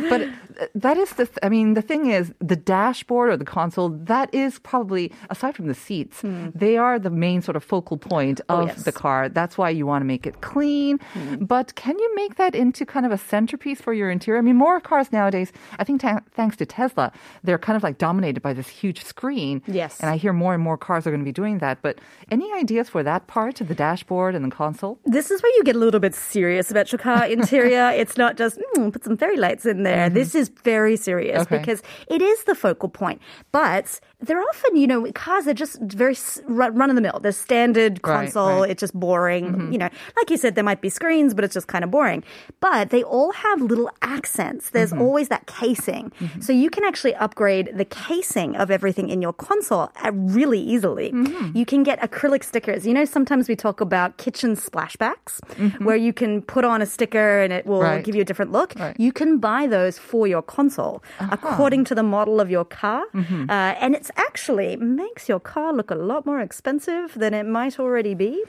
But 0.09 0.21
uh, 0.21 0.65
that 0.75 0.97
is 0.97 1.09
the, 1.13 1.25
th- 1.25 1.37
I 1.43 1.49
mean, 1.49 1.73
the 1.73 1.81
thing 1.81 2.07
is, 2.07 2.33
the 2.39 2.55
dashboard 2.55 3.29
or 3.29 3.37
the 3.37 3.45
console, 3.45 3.89
that 4.05 4.33
is 4.33 4.59
probably, 4.59 5.11
aside 5.29 5.55
from 5.55 5.67
the 5.67 5.73
seats, 5.75 6.21
they 6.53 6.77
are 6.77 6.94
the 6.99 7.09
main 7.09 7.41
sort 7.41 7.55
of 7.55 7.63
focal 7.63 7.97
point. 7.97 8.41
Oh, 8.49 8.61
of 8.61 8.67
yes. 8.67 8.75
Hmm. 8.77 8.81
the 8.83 8.91
car. 8.91 9.29
That's 9.29 9.57
why 9.57 9.69
you 9.69 9.85
want 9.85 10.01
to 10.01 10.05
make 10.05 10.25
it 10.27 10.41
clean. 10.41 10.99
But 11.39 11.75
can 11.75 11.97
you 11.99 12.15
make 12.15 12.35
that 12.35 12.55
into 12.55 12.85
kind 12.85 13.05
of 13.05 13.11
a 13.11 13.17
centerpiece 13.17 13.81
for 13.81 13.93
your 13.93 14.09
interior? 14.09 14.39
I 14.39 14.41
mean, 14.41 14.55
more 14.55 14.79
cars 14.79 15.11
nowadays, 15.11 15.51
I 15.79 15.83
think 15.83 16.01
ta- 16.01 16.21
thanks 16.31 16.55
to 16.57 16.65
Tesla, 16.65 17.11
they're 17.43 17.57
kind 17.57 17.75
of 17.77 17.83
like 17.83 17.97
dominated 17.97 18.41
by 18.41 18.53
this 18.53 18.67
huge 18.67 19.03
screen. 19.03 19.61
Yes. 19.67 19.99
And 19.99 20.09
I 20.09 20.17
hear 20.17 20.33
more 20.33 20.53
and 20.53 20.63
more 20.63 20.77
cars 20.77 21.05
are 21.07 21.11
going 21.11 21.21
to 21.21 21.25
be 21.25 21.31
doing 21.31 21.59
that. 21.59 21.81
But 21.81 21.99
any 22.31 22.51
ideas 22.53 22.89
for 22.89 23.03
that 23.03 23.27
part, 23.27 23.61
of 23.61 23.67
the 23.67 23.75
dashboard 23.75 24.35
and 24.35 24.43
the 24.45 24.49
console? 24.55 24.99
This 25.05 25.31
is 25.31 25.41
where 25.41 25.51
you 25.57 25.63
get 25.63 25.75
a 25.75 25.79
little 25.79 25.99
bit 25.99 26.15
serious 26.15 26.71
about 26.71 26.91
your 26.91 26.99
car 26.99 27.25
interior. 27.37 27.89
it's 27.91 28.17
not 28.17 28.37
just 28.37 28.59
mm, 28.75 28.91
put 28.91 29.03
some 29.03 29.17
fairy 29.17 29.37
lights 29.37 29.65
in 29.65 29.83
there. 29.83 30.09
This 30.09 30.35
is 30.35 30.49
very 30.63 30.95
serious 30.97 31.41
Okay. 31.43 31.57
because 31.59 31.81
it 32.09 32.21
is 32.21 32.43
the 32.45 32.55
focal 32.55 32.89
point. 32.89 33.21
But 33.51 33.99
they're 34.25 34.41
often, 34.41 34.75
you 34.75 34.87
know, 34.87 35.11
cars 35.13 35.47
are 35.47 35.53
just 35.53 35.79
very 35.81 36.15
run 36.47 36.89
of 36.89 36.95
the 36.95 37.01
mill. 37.01 37.19
The 37.21 37.31
standard 37.33 38.01
console, 38.01 38.47
right. 38.47 38.55
Mm-hmm. 38.61 38.71
it's 38.71 38.79
just 38.81 38.93
boring. 38.99 39.71
You 39.71 39.77
know, 39.77 39.89
like 40.17 40.29
you 40.29 40.37
said, 40.37 40.55
there 40.55 40.63
might 40.63 40.81
be 40.81 40.89
screens, 40.89 41.33
but 41.33 41.43
it's 41.43 41.53
just 41.53 41.67
kind 41.67 41.83
of 41.83 41.91
boring. 41.91 42.23
But 42.59 42.89
they 42.89 43.03
all 43.03 43.31
have 43.33 43.61
little 43.61 43.89
accents. 44.01 44.69
There's 44.71 44.91
Mm-hmm. 44.91 45.01
always 45.01 45.27
that 45.29 45.45
casing. 45.47 46.11
So 46.39 46.53
you 46.53 46.69
can 46.69 46.83
actually 46.83 47.15
upgrade 47.15 47.71
the 47.75 47.85
casing 47.85 48.55
of 48.55 48.69
everything 48.71 49.09
in 49.09 49.21
your 49.21 49.33
console 49.33 49.91
uh, 50.03 50.11
really 50.13 50.59
easily. 50.59 51.11
Mm-hmm. 51.11 51.57
You 51.57 51.65
can 51.65 51.83
get 51.83 51.99
acrylic 52.01 52.43
stickers. 52.43 52.85
You 52.87 52.93
know, 52.93 53.05
sometimes 53.05 53.47
we 53.49 53.55
talk 53.55 53.81
about 53.81 54.17
kitchen 54.17 54.55
splashbacks 54.55 55.39
where 55.83 55.95
you 55.95 56.13
can 56.13 56.41
put 56.41 56.63
on 56.65 56.81
a 56.81 56.85
sticker 56.85 57.41
and 57.41 57.51
it 57.53 57.65
will 57.65 57.75
Mm-hmm. 57.75 57.85
Right. 57.95 58.05
give 58.05 58.15
you 58.15 58.21
a 58.21 58.25
different 58.25 58.51
look. 58.51 58.73
Right. 58.79 58.95
You 58.99 59.11
can 59.11 59.37
buy 59.39 59.67
those 59.67 59.97
for 59.99 60.27
your 60.27 60.41
console 60.41 61.03
according 61.19 61.83
to 61.85 61.93
the 61.95 62.03
model 62.03 62.39
of 62.39 62.49
your 62.49 62.63
car. 62.65 63.03
Mm-hmm. 63.13 63.49
Uh, 63.49 63.53
and 63.83 63.95
it's 63.95 64.09
actually 64.17 64.75
makes 64.77 65.27
your 65.29 65.39
car 65.39 65.73
look 65.73 65.91
a 65.91 65.95
lot 65.95 66.25
more 66.25 66.39
expensive 66.39 67.13
than 67.15 67.33
it 67.33 67.45
might 67.45 67.79
already 67.79 68.13
be. 68.13 68.43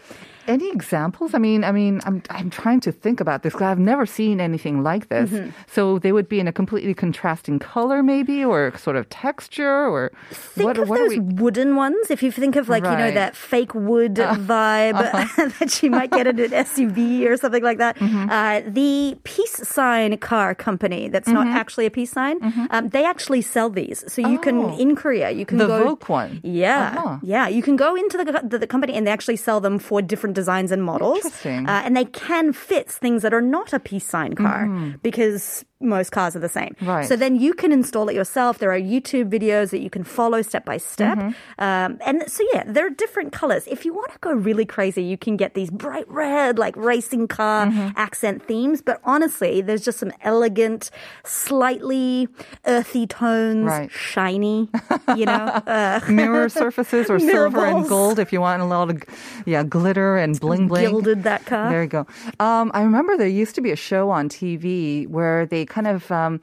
Any 0.49 0.71
examples? 0.71 1.35
I 1.35 1.39
mean, 1.39 1.65
I 1.65 1.73
mean, 1.73 2.01
I'm 2.05 2.23
I'm 2.31 2.51
trying 2.51 2.79
to 2.81 2.93
think 2.93 3.19
about 3.21 3.43
this 3.43 3.53
because 3.53 3.67
I've 3.67 3.81
never 3.81 4.07
seen 4.07 4.41
anything 4.41 4.85
like 4.85 5.09
this. 5.09 5.29
Mm-hmm. 5.31 5.51
So 5.67 5.99
they 5.99 6.13
would 6.13 6.29
be 6.29 6.39
in 6.39 6.47
a 6.47 6.53
completely 6.53 6.95
contrasting 6.95 7.59
color, 7.59 8.01
maybe, 8.01 8.45
or 8.45 8.73
sort 8.79 8.95
of 8.95 9.09
texture, 9.09 9.89
or 9.89 10.13
Think 10.31 10.67
what? 10.67 10.79
of 10.79 10.89
what 10.89 10.99
those 10.99 11.17
are 11.17 11.21
we? 11.21 11.43
wooden 11.43 11.75
ones. 11.75 12.11
If 12.13 12.23
you 12.23 12.31
think 12.31 12.55
of 12.55 12.69
like, 12.69 12.85
you 12.85 12.91
know, 13.03 13.09
Uh, 13.09 13.15
that 13.23 13.35
fake 13.35 13.75
wood 13.75 14.15
vibe 14.15 14.95
uh-huh. 14.95 15.49
that 15.59 15.83
you 15.83 15.91
might 15.91 16.11
get 16.13 16.27
in 16.29 16.39
an 16.39 16.51
SUV 16.71 17.27
or 17.29 17.37
something 17.37 17.65
like 17.65 17.79
that. 17.79 17.97
Mm-hmm. 17.99 18.31
Uh, 18.31 18.61
the 18.81 19.19
peace 19.25 19.57
sign 19.69 20.17
car 20.19 20.55
company 20.55 21.09
that's 21.09 21.29
not 21.29 21.47
Mm-hmm. 21.47 21.57
actually 21.63 21.87
a 21.87 21.91
peace 21.91 22.11
sign, 22.11 22.37
um, 22.71 22.89
they 22.91 23.05
actually 23.05 23.43
sell 23.43 23.71
these. 23.71 24.03
So 24.13 24.19
you 24.33 24.39
can, 24.39 24.57
Oh. 24.59 24.79
in 24.85 24.95
Korea, 24.97 25.31
you 25.31 25.46
can 25.47 25.59
The 25.59 25.67
go. 25.67 25.85
Vogue 25.85 26.09
one. 26.09 26.41
Yeah. 26.43 26.95
Uh-huh. 26.99 27.19
Yeah. 27.23 27.49
You 27.49 27.63
can 27.63 27.77
go 27.77 27.95
into 27.95 28.19
the, 28.19 28.43
the, 28.45 28.59
the 28.59 28.67
company 28.67 28.95
and 28.95 29.07
they 29.07 29.11
actually 29.11 29.37
sell 29.37 29.61
them 29.61 29.79
for 29.79 30.03
different 30.03 30.35
designs 30.35 30.71
and 30.73 30.83
models. 30.83 31.25
Interesting. 31.25 31.67
Uh, 31.69 31.83
and 31.85 31.97
they 31.97 32.05
can 32.05 32.53
fit 32.53 32.91
things 32.91 33.23
that 33.23 33.33
are 33.33 33.41
not 33.43 33.73
a 33.73 33.81
peace 33.81 34.07
sign 34.07 34.35
car 34.35 34.67
because 35.03 35.65
most 35.81 36.11
cars 36.11 36.35
are 36.35 36.39
the 36.41 36.49
same. 36.49 36.75
Right. 36.81 37.07
So 37.07 37.17
then 37.17 37.37
you 37.37 37.53
can 37.53 37.71
install 37.71 38.09
it 38.09 38.15
yourself. 38.15 38.59
There 38.59 38.73
are 38.73 38.81
YouTube 38.81 39.29
videos 39.31 39.71
that 39.71 39.81
you 39.81 39.91
can 39.91 40.05
follow 40.05 40.41
step 40.43 40.65
by 40.65 40.79
step. 40.79 41.19
Mm-hmm. 41.19 41.63
Um, 41.63 41.99
and 42.07 42.25
so, 42.31 42.43
yeah, 42.55 42.65
there 42.67 42.87
are 42.87 42.91
different 42.91 43.33
colors. 43.33 43.67
If 43.67 43.85
you 43.85 43.93
want 43.93 44.11
to 44.13 44.19
go 44.21 44.33
really 44.33 44.65
crazy, 44.65 45.03
you 45.03 45.19
can 45.19 45.37
get 45.37 45.53
these 45.55 45.71
bright 45.71 46.09
red, 46.09 46.59
like 46.59 46.75
racing 46.77 47.29
car 47.29 47.67
Mm-hmm. 47.67 47.89
accent 47.97 48.43
themes. 48.47 48.81
But 48.81 49.01
honestly, 49.05 49.61
there's 49.61 49.85
just 49.85 49.99
some 49.99 50.13
elegant, 50.23 50.91
slightly 51.25 52.29
earthy 52.67 53.07
tones, 53.07 53.67
Right. 53.67 53.91
shiny, 53.91 54.69
you 55.17 55.27
know. 55.27 55.45
Uh, 55.67 56.01
Mirror 56.09 56.49
surfaces 56.49 57.11
or 57.11 57.19
silver 57.19 57.65
and 57.67 57.89
gold 57.89 58.19
if 58.19 58.33
you 58.33 58.41
want 58.41 58.63
a 58.63 58.65
lot 58.65 58.89
of 58.89 59.03
yeah 59.47 59.63
glitter 59.65 60.17
and 60.17 60.39
bling 60.41 60.69
bling. 60.69 60.89
gilded 60.89 61.23
that 61.25 61.45
car. 61.45 61.71
There 61.71 61.83
you 61.83 61.89
go. 61.89 62.07
Um, 62.41 62.71
I 62.73 62.83
remember 62.83 63.17
there 63.17 63.27
used 63.27 63.55
to 63.57 63.61
be 63.61 63.71
a 63.73 63.77
show 63.77 64.11
on 64.11 64.29
TV 64.29 65.07
where 65.09 65.45
they 65.47 65.66
kind 65.67 65.87
of 65.87 66.11
um, 66.11 66.41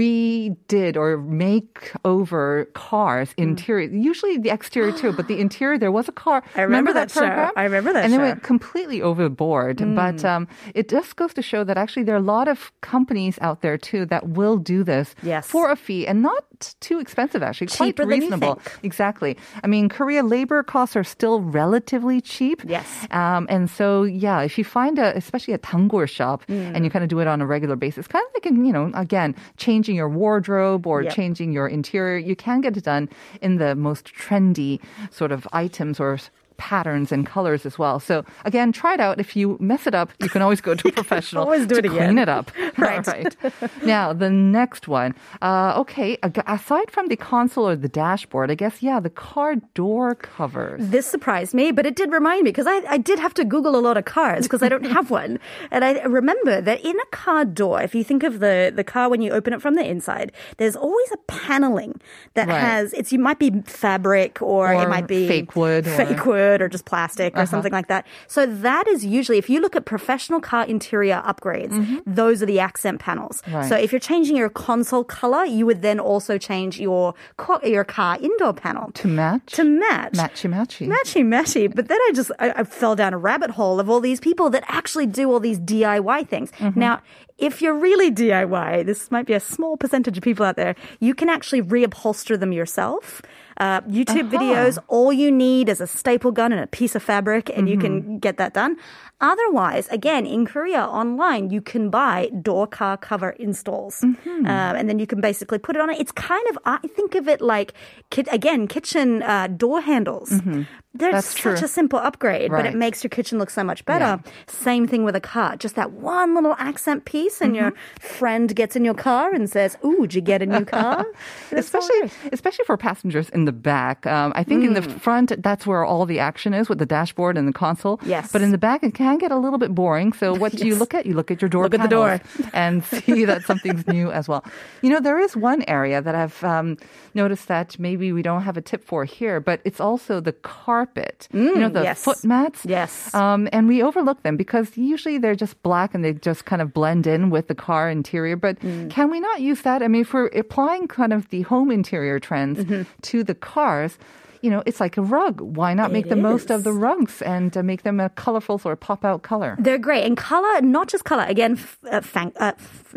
redid 0.00 0.96
or 0.96 1.16
make 1.18 1.92
over 2.04 2.66
cars 2.74 3.32
Hmm. 3.36 3.42
interior. 3.42 3.88
Usually 3.88 4.38
the 4.38 4.50
exterior 4.50 4.92
too, 4.92 5.12
but 5.12 5.28
the 5.28 5.38
interior 5.46 5.78
there 5.78 5.92
was 5.92 6.08
a 6.08 6.12
car. 6.12 6.42
I 6.54 6.62
remember 6.62 6.92
that 6.92 7.10
show. 7.10 7.20
program? 7.20 7.52
I 7.56 7.64
remember 7.64 7.92
that 7.92 8.04
And 8.04 8.12
they 8.12 8.16
show. 8.16 8.22
Hmm. 8.22 8.28
went 8.28 8.42
completely 8.42 9.02
overboard. 9.02 9.76
But 9.94 10.24
um, 10.24 10.48
it 10.74 10.88
just 10.88 11.16
goes 11.16 11.32
to 11.34 11.42
show 11.42 11.64
that 11.64 11.76
actually 11.76 12.04
there 12.04 12.14
are 12.14 12.18
a 12.18 12.32
lot 12.38 12.48
of 12.48 12.72
companies 12.80 13.38
out 13.40 13.62
there 13.62 13.78
too 13.78 14.04
that 14.06 14.28
will 14.28 14.56
do 14.58 14.84
this 14.84 15.14
Yes. 15.22 15.46
for 15.46 15.70
a 15.70 15.76
fee 15.76 16.06
and 16.06 16.22
not 16.22 16.44
too 16.80 16.98
expensive 16.98 17.42
actually, 17.42 17.66
Cheaper 17.68 18.04
quite 18.04 18.08
reasonable. 18.20 18.60
Exactly. 18.82 19.36
I 19.62 19.66
mean, 19.66 19.88
Korea 19.88 20.22
labor 20.22 20.62
costs 20.62 20.96
are 20.96 21.04
still 21.04 21.40
relatively 21.40 22.20
cheap. 22.20 22.62
Yes. 22.66 22.86
Um, 23.10 23.46
and 23.50 23.68
so, 23.70 24.02
yeah, 24.04 24.40
if 24.40 24.56
you 24.58 24.64
find 24.64 24.98
a, 24.98 25.14
especially 25.16 25.54
a 25.54 25.58
tangur 25.58 26.08
shop, 26.08 26.44
Mm. 26.46 26.74
and 26.74 26.84
you 26.84 26.90
kind 26.90 27.02
of 27.02 27.08
do 27.08 27.18
it 27.20 27.26
on 27.26 27.40
a 27.42 27.46
regular 27.46 27.76
basis, 27.76 28.06
kind 28.06 28.24
of 28.26 28.30
like, 28.34 28.46
in, 28.46 28.64
you 28.66 28.72
know, 28.72 28.90
again, 28.94 29.34
changing 29.56 29.96
your 29.96 30.08
wardrobe 30.08 30.86
or 30.86 31.02
Yep. 31.02 31.12
changing 31.14 31.52
your 31.52 31.68
interior, 31.68 32.18
you 32.18 32.34
can 32.36 32.60
get 32.60 32.76
it 32.76 32.84
done 32.84 33.08
in 33.40 33.56
the 33.56 33.74
most 33.74 34.12
trendy 34.14 34.80
sort 35.10 35.32
of 35.32 35.46
items 35.52 36.00
or 36.00 36.18
patterns 36.56 37.12
and 37.12 37.26
colors 37.26 37.66
as 37.66 37.78
well. 37.78 38.00
So 38.00 38.24
again, 38.44 38.72
try 38.72 38.94
it 38.94 39.00
out. 39.00 39.20
If 39.20 39.36
you 39.36 39.56
mess 39.60 39.86
it 39.86 39.94
up, 39.94 40.10
you 40.20 40.28
can 40.28 40.42
always 40.42 40.60
go 40.60 40.74
to 40.74 40.88
a 40.92 40.92
professional 40.92 41.44
always 41.44 41.66
do 41.66 41.74
to 41.74 41.78
it 41.80 41.84
again. 41.86 42.06
clean 42.08 42.18
it 42.18 42.28
up. 42.28 42.50
Right. 42.78 43.06
Right. 43.06 43.36
Now, 43.84 44.12
the 44.12 44.30
next 44.30 44.88
one. 44.88 45.14
Uh, 45.42 45.74
okay. 45.78 46.18
Aside 46.46 46.90
from 46.90 47.08
the 47.08 47.16
console 47.16 47.68
or 47.68 47.76
the 47.76 47.88
dashboard, 47.88 48.50
I 48.50 48.54
guess, 48.54 48.82
yeah, 48.82 49.00
the 49.00 49.10
car 49.10 49.56
door 49.74 50.14
covers. 50.14 50.80
This 50.88 51.06
surprised 51.06 51.54
me, 51.54 51.72
but 51.72 51.86
it 51.86 51.96
did 51.96 52.12
remind 52.12 52.44
me 52.44 52.50
because 52.50 52.66
I, 52.66 52.82
I 52.88 52.98
did 52.98 53.18
have 53.18 53.34
to 53.34 53.44
Google 53.44 53.76
a 53.76 53.80
lot 53.80 53.96
of 53.96 54.04
cars 54.04 54.44
because 54.44 54.62
I 54.62 54.68
don't 54.68 54.84
have 54.84 55.10
one. 55.10 55.38
And 55.70 55.84
I 55.84 56.00
remember 56.02 56.60
that 56.60 56.84
in 56.84 56.98
a 56.98 57.06
car 57.12 57.44
door, 57.44 57.82
if 57.82 57.94
you 57.94 58.02
think 58.04 58.22
of 58.22 58.40
the, 58.40 58.72
the 58.74 58.84
car 58.84 59.08
when 59.08 59.20
you 59.20 59.30
open 59.30 59.52
it 59.52 59.62
from 59.62 59.74
the 59.74 59.84
inside, 59.86 60.32
there's 60.58 60.76
always 60.76 61.10
a 61.12 61.18
paneling 61.28 62.00
that 62.34 62.48
Right. 62.48 62.60
has, 62.60 62.92
it's, 62.92 63.12
you 63.12 63.18
might 63.18 63.38
be 63.38 63.50
fabric 63.66 64.40
or, 64.42 64.72
Or 64.72 64.82
it 64.84 64.88
might 64.88 65.06
be 65.06 65.26
fake 65.28 65.56
wood 65.56 65.86
or- 65.86 65.96
fake 65.96 66.24
wood 66.26 66.45
wood 66.46 66.62
or 66.62 66.68
just 66.68 66.84
plastic 66.84 67.36
or 67.36 67.46
something 67.46 67.72
like 67.72 67.88
that. 67.88 68.06
So 68.26 68.46
that 68.46 68.86
is 68.88 69.04
usually, 69.04 69.38
if 69.38 69.48
you 69.50 69.60
look 69.60 69.74
at 69.76 69.84
professional 69.84 70.40
car 70.40 70.64
interior 70.66 71.22
upgrades, 71.26 72.02
those 72.06 72.42
are 72.42 72.46
the 72.46 72.60
accent 72.60 73.00
panels. 73.00 73.42
Right. 73.48 73.68
So 73.68 73.76
if 73.76 73.92
you're 73.92 74.00
changing 74.12 74.36
your 74.36 74.48
console 74.50 75.04
color, 75.04 75.44
you 75.44 75.66
would 75.66 75.82
then 75.82 75.98
also 76.00 76.38
change 76.38 76.78
your 76.80 77.14
co- 77.36 77.60
your 77.64 77.84
car 77.84 78.18
indoor 78.20 78.52
panel 78.52 78.90
To 79.02 79.08
match? 79.08 79.52
to 79.58 79.64
match. 79.64 80.12
Matchy 80.12 80.48
matchy. 80.56 80.86
Matchy 80.94 81.22
matchy. 81.34 81.74
But 81.74 81.88
then 81.88 81.98
I 82.08 82.10
just 82.14 82.30
I, 82.38 82.50
I 82.60 82.64
fell 82.64 82.94
down 82.96 83.12
a 83.14 83.18
rabbit 83.18 83.50
hole 83.50 83.80
of 83.80 83.88
all 83.90 84.00
these 84.00 84.20
people 84.20 84.50
that 84.50 84.64
actually 84.68 85.06
do 85.06 85.30
all 85.30 85.40
these 85.40 85.58
DIY 85.58 86.28
things. 86.28 86.50
Mm-hmm. 86.52 86.78
Now, 86.80 87.00
if 87.38 87.60
you're 87.60 87.74
really 87.74 88.10
DIY, 88.10 88.86
this 88.86 89.10
might 89.10 89.26
be 89.26 89.34
a 89.34 89.40
small 89.40 89.76
percentage 89.76 90.16
of 90.16 90.22
people 90.24 90.44
out 90.46 90.56
there, 90.56 90.74
you 91.00 91.14
can 91.14 91.28
actually 91.28 91.62
reupholster 91.62 92.38
them 92.38 92.52
yourself. 92.52 93.20
Uh, 93.58 93.80
YouTube 93.82 94.32
Uh-huh. 94.34 94.38
videos, 94.38 94.78
all 94.88 95.12
you 95.12 95.30
need 95.30 95.68
is 95.68 95.80
a 95.80 95.86
staple 95.86 96.30
gun 96.32 96.52
and 96.52 96.60
a 96.62 96.66
piece 96.66 96.94
of 96.94 97.02
fabric, 97.02 97.50
and 97.56 97.68
you 97.68 97.76
Mm-hmm. 97.76 98.00
can 98.04 98.18
get 98.18 98.36
that 98.38 98.52
done. 98.54 98.76
Otherwise, 99.20 99.88
again, 99.88 100.26
in 100.26 100.44
Korea 100.44 100.84
online, 100.84 101.48
you 101.50 101.60
can 101.62 101.88
buy 101.88 102.28
door 102.42 102.66
car 102.66 102.96
cover 102.98 103.30
installs, 103.30 104.00
Mm-hmm. 104.02 104.46
um, 104.46 104.76
and 104.76 104.88
then 104.88 104.98
you 104.98 105.06
can 105.06 105.20
basically 105.20 105.58
put 105.58 105.74
it 105.74 105.80
on 105.80 105.88
it. 105.90 105.98
It's 105.98 106.12
kind 106.12 106.46
of 106.50 106.58
I 106.66 106.78
think 106.96 107.14
of 107.14 107.26
it 107.26 107.40
like 107.40 107.72
ki- 108.10 108.28
again 108.30 108.68
kitchen 108.68 109.22
uh, 109.22 109.46
door 109.48 109.80
handles. 109.80 110.30
Mm-hmm. 110.30 110.62
That's 110.98 111.26
such 111.28 111.42
true. 111.42 111.52
a 111.52 111.68
simple 111.68 111.98
upgrade, 111.98 112.50
but 112.50 112.64
it 112.64 112.74
makes 112.74 113.04
your 113.04 113.10
kitchen 113.10 113.38
look 113.38 113.50
so 113.50 113.62
much 113.62 113.84
better. 113.84 114.18
Same 114.46 114.86
thing 114.88 115.04
with 115.04 115.14
a 115.14 115.20
car. 115.20 115.54
Just 115.56 115.74
that 115.76 115.92
one 115.92 116.34
little 116.34 116.54
accent 116.58 117.04
piece, 117.04 117.42
and 117.42 117.54
your 117.54 117.72
Mm-hmm. 117.72 118.06
friend 118.18 118.56
gets 118.56 118.76
in 118.76 118.84
your 118.84 118.94
car 118.94 119.34
and 119.34 119.48
says, 119.48 119.76
"Ooh, 119.84 120.02
did 120.06 120.14
you 120.14 120.20
get 120.22 120.40
a 120.42 120.46
new 120.46 120.64
car?" 120.64 121.04
Especially 121.52 122.10
especially 122.32 122.64
for 122.64 122.76
passengers 122.76 123.28
in 123.30 123.44
the 123.44 123.52
back. 123.52 124.06
Um, 124.06 124.32
I 124.36 124.42
think 124.44 124.64
in 124.64 124.72
the 124.74 124.80
Mm. 124.80 125.00
front, 125.00 125.32
that's 125.42 125.66
where 125.66 125.84
all 125.84 126.06
the 126.06 126.18
action 126.18 126.52
is 126.54 126.68
with 126.68 126.78
the 126.78 126.86
dashboard 126.86 127.36
and 127.38 127.46
the 127.48 127.52
console. 127.52 127.98
Yes. 128.04 128.32
But 128.32 128.40
in 128.42 128.50
the 128.52 128.58
back, 128.58 128.82
it 128.82 128.94
can 128.94 129.05
get 129.14 129.30
a 129.30 129.36
little 129.36 129.58
bit 129.60 129.72
boring. 129.72 130.12
So 130.12 130.34
what 130.34 130.50
do 130.50 130.66
you 130.66 130.74
look 130.74 130.92
at? 130.92 131.06
You 131.06 131.14
look 131.14 131.30
at 131.30 131.40
your 131.40 131.48
door 131.48 131.62
Look 131.62 131.74
at 131.74 131.82
the 131.82 131.86
door. 131.88 132.20
and 132.52 132.82
see 133.04 133.24
that 133.24 133.42
something's 133.44 133.86
new 133.86 134.10
as 134.10 134.26
well. 134.26 134.42
You 134.82 134.90
know, 134.90 134.98
there 134.98 135.20
is 135.20 135.36
one 135.36 135.62
area 135.68 136.02
that 136.02 136.14
I've 136.16 136.42
um, 136.42 136.76
noticed 137.14 137.46
that 137.46 137.78
maybe 137.78 138.10
we 138.10 138.22
don't 138.22 138.42
have 138.42 138.56
a 138.56 138.60
tip 138.60 138.82
for 138.84 139.04
here, 139.04 139.38
but 139.38 139.60
it's 139.64 139.78
also 139.80 140.18
the 140.18 140.32
carpet. 140.32 141.28
you 141.32 141.54
know, 141.58 141.68
the 141.68 141.80
Mm, 141.80 141.84
yes. 141.84 142.02
foot 142.02 142.24
mats. 142.24 142.64
Yes. 142.64 143.14
Um, 143.14 143.48
and 143.52 143.68
we 143.68 143.82
overlook 143.82 144.22
them 144.24 144.36
because 144.36 144.76
usually 144.76 145.18
they're 145.18 145.36
just 145.36 145.62
black 145.62 145.94
and 145.94 146.04
they 146.04 146.14
just 146.14 146.44
kind 146.46 146.60
of 146.60 146.72
blend 146.74 147.06
in 147.06 147.30
with 147.30 147.46
the 147.46 147.54
car 147.54 147.88
interior. 147.88 148.34
But 148.36 148.58
Mm. 148.60 148.90
can 148.90 149.10
we 149.10 149.20
not 149.20 149.40
use 149.40 149.60
that? 149.62 149.82
I 149.82 149.88
mean, 149.88 150.00
if 150.02 150.12
we're 150.12 150.26
applying 150.34 150.88
kind 150.88 151.12
of 151.12 151.28
the 151.28 151.42
home 151.42 151.70
interior 151.70 152.18
trends 152.18 152.58
Mm-hmm. 152.58 152.82
to 153.02 153.22
the 153.24 153.34
cars, 153.34 153.98
you 154.42 154.50
know, 154.50 154.62
it's 154.66 154.80
like 154.80 154.96
a 154.96 155.02
rug. 155.02 155.40
Why 155.40 155.74
not 155.74 155.92
make 155.92 156.06
It 156.06 156.10
the 156.10 156.16
most 156.16 156.50
of 156.50 156.64
the 156.64 156.72
rugs 156.72 157.22
and 157.22 157.56
uh, 157.56 157.62
make 157.62 157.82
them 157.82 158.00
a 158.00 158.08
colorful 158.10 158.58
sort 158.58 158.72
of 158.74 158.80
pop 158.80 159.04
out 159.04 159.22
color? 159.22 159.56
They're 159.58 159.78
great. 159.78 160.04
And 160.04 160.16
color, 160.16 160.60
not 160.62 160.88
just 160.88 161.04
color, 161.04 161.24
again, 161.28 161.52
f- 161.52 161.78
uh, 161.90 162.00
fang- 162.00 162.32
uh, 162.36 162.52
f- 162.58 162.94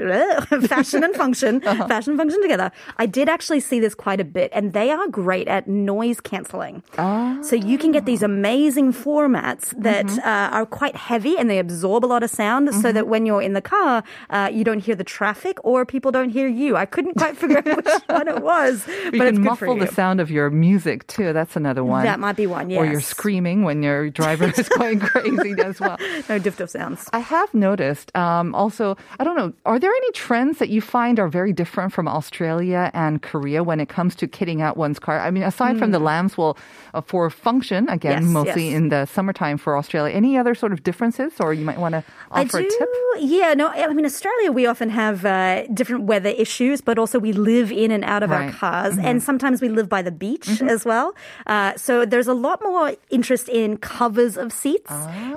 fashion 0.68 1.04
and 1.04 1.16
function, 1.16 1.62
Uh-huh. 1.70 1.88
fashion 1.88 2.12
and 2.14 2.20
function 2.20 2.42
together. 2.42 2.72
I 2.98 3.06
did 3.06 3.30
actually 3.30 3.60
see 3.60 3.80
this 3.80 3.94
quite 3.96 4.20
a 4.20 4.24
bit, 4.26 4.50
and 4.54 4.74
they 4.74 4.92
are 4.92 5.08
great 5.08 5.48
at 5.48 5.68
noise 5.68 6.20
canceling. 6.20 6.84
So 6.98 7.56
you 7.56 7.78
can 7.78 7.92
get 7.92 8.06
these 8.06 8.24
amazing 8.24 8.94
formats 8.94 9.74
that 9.82 10.06
Mm-hmm. 10.06 10.20
uh, 10.28 10.58
are 10.58 10.66
quite 10.66 10.96
heavy 10.96 11.38
and 11.38 11.50
they 11.50 11.60
absorb 11.60 12.04
a 12.06 12.08
lot 12.08 12.24
of 12.24 12.30
sound 12.30 12.74
so 12.74 12.92
that 12.92 13.08
when 13.08 13.26
you're 13.26 13.42
in 13.42 13.54
the 13.54 13.62
car, 13.62 14.04
uh, 14.30 14.50
you 14.52 14.64
don't 14.64 14.80
hear 14.80 14.96
the 14.96 15.04
traffic 15.04 15.58
or 15.64 15.86
people 15.86 16.12
don't 16.12 16.30
hear 16.30 16.48
you. 16.48 16.76
I 16.78 16.86
couldn't 16.86 17.16
quite 17.16 17.38
figure 17.38 17.58
out 17.60 17.66
which 17.78 18.02
one 18.08 18.28
it 18.28 18.42
was, 18.42 18.88
You 18.88 19.12
but 19.20 19.28
it's 19.28 19.38
can 19.38 19.44
good 19.44 19.58
for 19.58 19.66
muffle 19.66 19.78
you. 19.78 19.86
the 19.86 19.92
sound 19.94 20.20
of 20.22 20.32
your 20.32 20.50
music 20.50 21.06
too. 21.08 21.29
That's 21.34 21.56
another 21.56 21.84
one. 21.84 22.04
That 22.04 22.20
might 22.20 22.36
be 22.36 22.48
one, 22.48 22.72
Or 22.72 22.86
you're 22.86 23.02
screaming 23.02 23.64
when 23.64 23.82
your 23.84 24.10
driver 24.10 24.46
is 24.46 24.68
going 24.78 25.00
crazy 25.00 25.54
as 25.62 25.80
well. 25.80 25.98
No 26.30 26.38
diff 26.40 26.58
diff 26.58 26.70
sounds. 26.70 27.10
I 27.14 27.20
have 27.20 27.52
noticed 27.54 28.16
um, 28.16 28.54
also, 28.54 28.98
I 29.20 29.24
don't 29.24 29.36
know, 29.38 29.54
are 29.66 29.80
there 29.80 29.92
any 29.92 30.12
trends 30.12 30.60
that 30.60 30.70
you 30.70 30.82
find 30.82 31.20
are 31.20 31.28
very 31.28 31.54
different 31.54 31.94
from 31.94 32.08
Australia 32.08 32.92
and 32.94 33.22
Korea 33.22 33.64
when 33.64 33.80
it 33.80 33.90
comes 33.90 34.16
to 34.16 34.28
kitting 34.28 34.62
out 34.62 34.78
one's 34.78 35.00
car? 35.00 35.20
I 35.20 35.32
mean, 35.32 35.44
aside 35.44 35.80
from 35.80 35.92
the 35.92 36.00
lambswool 36.00 36.58
uh, 36.94 37.02
for 37.02 37.30
function, 37.30 37.88
again, 37.90 38.10
Hmm. 38.24 38.26
Yes, 38.26 38.34
mostly 38.34 38.66
yes. 38.70 38.78
in 38.78 38.90
the 38.90 39.06
summertime 39.06 39.58
for 39.58 39.78
Australia, 39.78 40.14
any 40.14 40.38
other 40.38 40.54
sort 40.56 40.72
of 40.74 40.84
differences 40.84 41.34
or 41.40 41.54
you 41.54 41.64
might 41.66 41.80
want 41.80 41.94
to 41.94 42.04
offer 42.32 42.58
I 42.58 42.62
do. 42.62 42.68
a 42.68 42.70
tip? 42.78 42.90
Yeah, 43.20 43.54
no, 43.54 43.68
I 43.68 43.94
mean, 43.94 44.06
Australia, 44.06 44.52
we 44.52 44.66
often 44.66 44.90
have 44.90 45.26
uh, 45.26 45.66
different 45.74 46.04
weather 46.06 46.30
issues, 46.30 46.82
but 46.82 46.98
also 47.00 47.20
we 47.20 47.34
live 47.34 47.72
in 47.72 47.92
and 47.92 48.04
out 48.04 48.24
of 48.24 48.32
our 48.32 48.40
Right. 48.40 48.54
cars. 48.54 48.98
And 48.98 49.22
sometimes 49.22 49.62
we 49.62 49.70
live 49.70 49.90
by 49.90 50.02
the 50.02 50.12
beach 50.12 50.62
as 50.62 50.86
well. 50.86 51.14
Uh, 51.48 51.76
so 51.76 52.06
there's 52.06 52.28
a 52.28 52.34
lot 52.34 52.62
more 52.64 52.94
interest 53.10 53.50
in 53.50 53.78
covers 53.78 54.38
of 54.38 54.52
seats. 54.54 54.92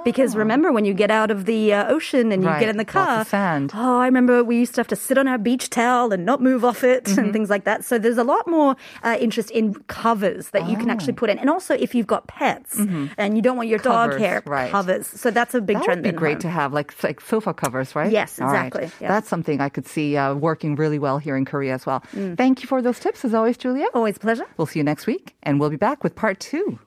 Because 0.05 0.37
remember, 0.37 0.73
when 0.73 0.85
you 0.85 0.95
get 0.95 1.11
out 1.11 1.31
of 1.31 1.45
the 1.47 1.73
uh, 1.73 1.88
ocean 1.92 2.33
and 2.33 2.42
you 2.42 2.49
Right, 2.49 2.61
get 2.61 2.68
in 2.68 2.77
the 2.77 2.85
car, 2.85 3.25
oh, 3.33 3.99
I 3.99 4.07
remember 4.07 4.42
we 4.45 4.59
used 4.59 4.75
to 4.75 4.81
have 4.81 4.88
to 4.88 4.97
sit 4.97 5.16
on 5.16 5.29
our 5.29 5.38
beach 5.38 5.71
towel 5.71 6.12
and 6.12 6.25
not 6.27 6.42
move 6.42 6.64
off 6.64 6.85
it 6.85 7.09
and 7.16 7.33
things 7.33 7.51
like 7.51 7.64
that. 7.64 7.85
So 7.85 7.99
there's 7.99 8.18
a 8.18 8.25
lot 8.25 8.47
more 8.49 8.77
uh, 9.03 9.16
interest 9.21 9.51
in 9.51 9.75
covers 9.87 10.51
that 10.51 10.68
you 10.68 10.77
can 10.77 10.90
actually 10.90 11.14
put 11.14 11.31
in. 11.31 11.38
And 11.38 11.49
also, 11.49 11.75
if 11.75 11.95
you've 11.95 12.07
got 12.07 12.27
pets 12.27 12.79
and 12.79 13.37
you 13.37 13.42
don't 13.42 13.57
want 13.57 13.68
your 13.68 13.79
dog 13.79 14.18
hair, 14.18 14.42
right. 14.47 14.71
covers. 14.71 15.07
So 15.07 15.31
that's 15.31 15.55
a 15.55 15.61
big 15.61 15.77
That 15.77 15.85
trend 15.85 16.03
would 16.05 16.12
be 16.12 16.16
great 16.16 16.40
to 16.40 16.51
have, 16.51 16.73
like 16.73 16.92
like 17.03 17.21
sofa 17.21 17.55
covers, 17.55 17.95
right? 17.95 18.11
Yes, 18.12 18.40
All 18.40 18.47
right. 18.47 18.66
exactly, 18.66 18.90
yeah. 19.01 19.09
That's 19.09 19.29
something 19.29 19.61
I 19.61 19.68
could 19.68 19.87
see 19.87 20.16
uh, 20.16 20.35
working 20.35 20.77
really 20.77 20.99
well 20.99 21.18
here 21.18 21.37
in 21.37 21.45
Korea 21.45 21.75
as 21.75 21.87
well. 21.87 22.03
Mm. 22.14 22.37
Thank 22.37 22.62
you 22.62 22.68
for 22.68 22.83
those 22.83 22.99
tips, 22.99 23.25
as 23.25 23.35
always, 23.35 23.57
Julia. 23.57 23.87
Always 23.95 24.16
a 24.16 24.21
pleasure. 24.21 24.47
We'll 24.57 24.66
see 24.66 24.79
you 24.81 24.85
next 24.85 25.07
week, 25.07 25.35
and 25.42 25.59
we'll 25.61 25.72
be 25.73 25.79
back 25.79 26.05
with 26.05 26.15
part 26.15 26.39
two. 26.39 26.79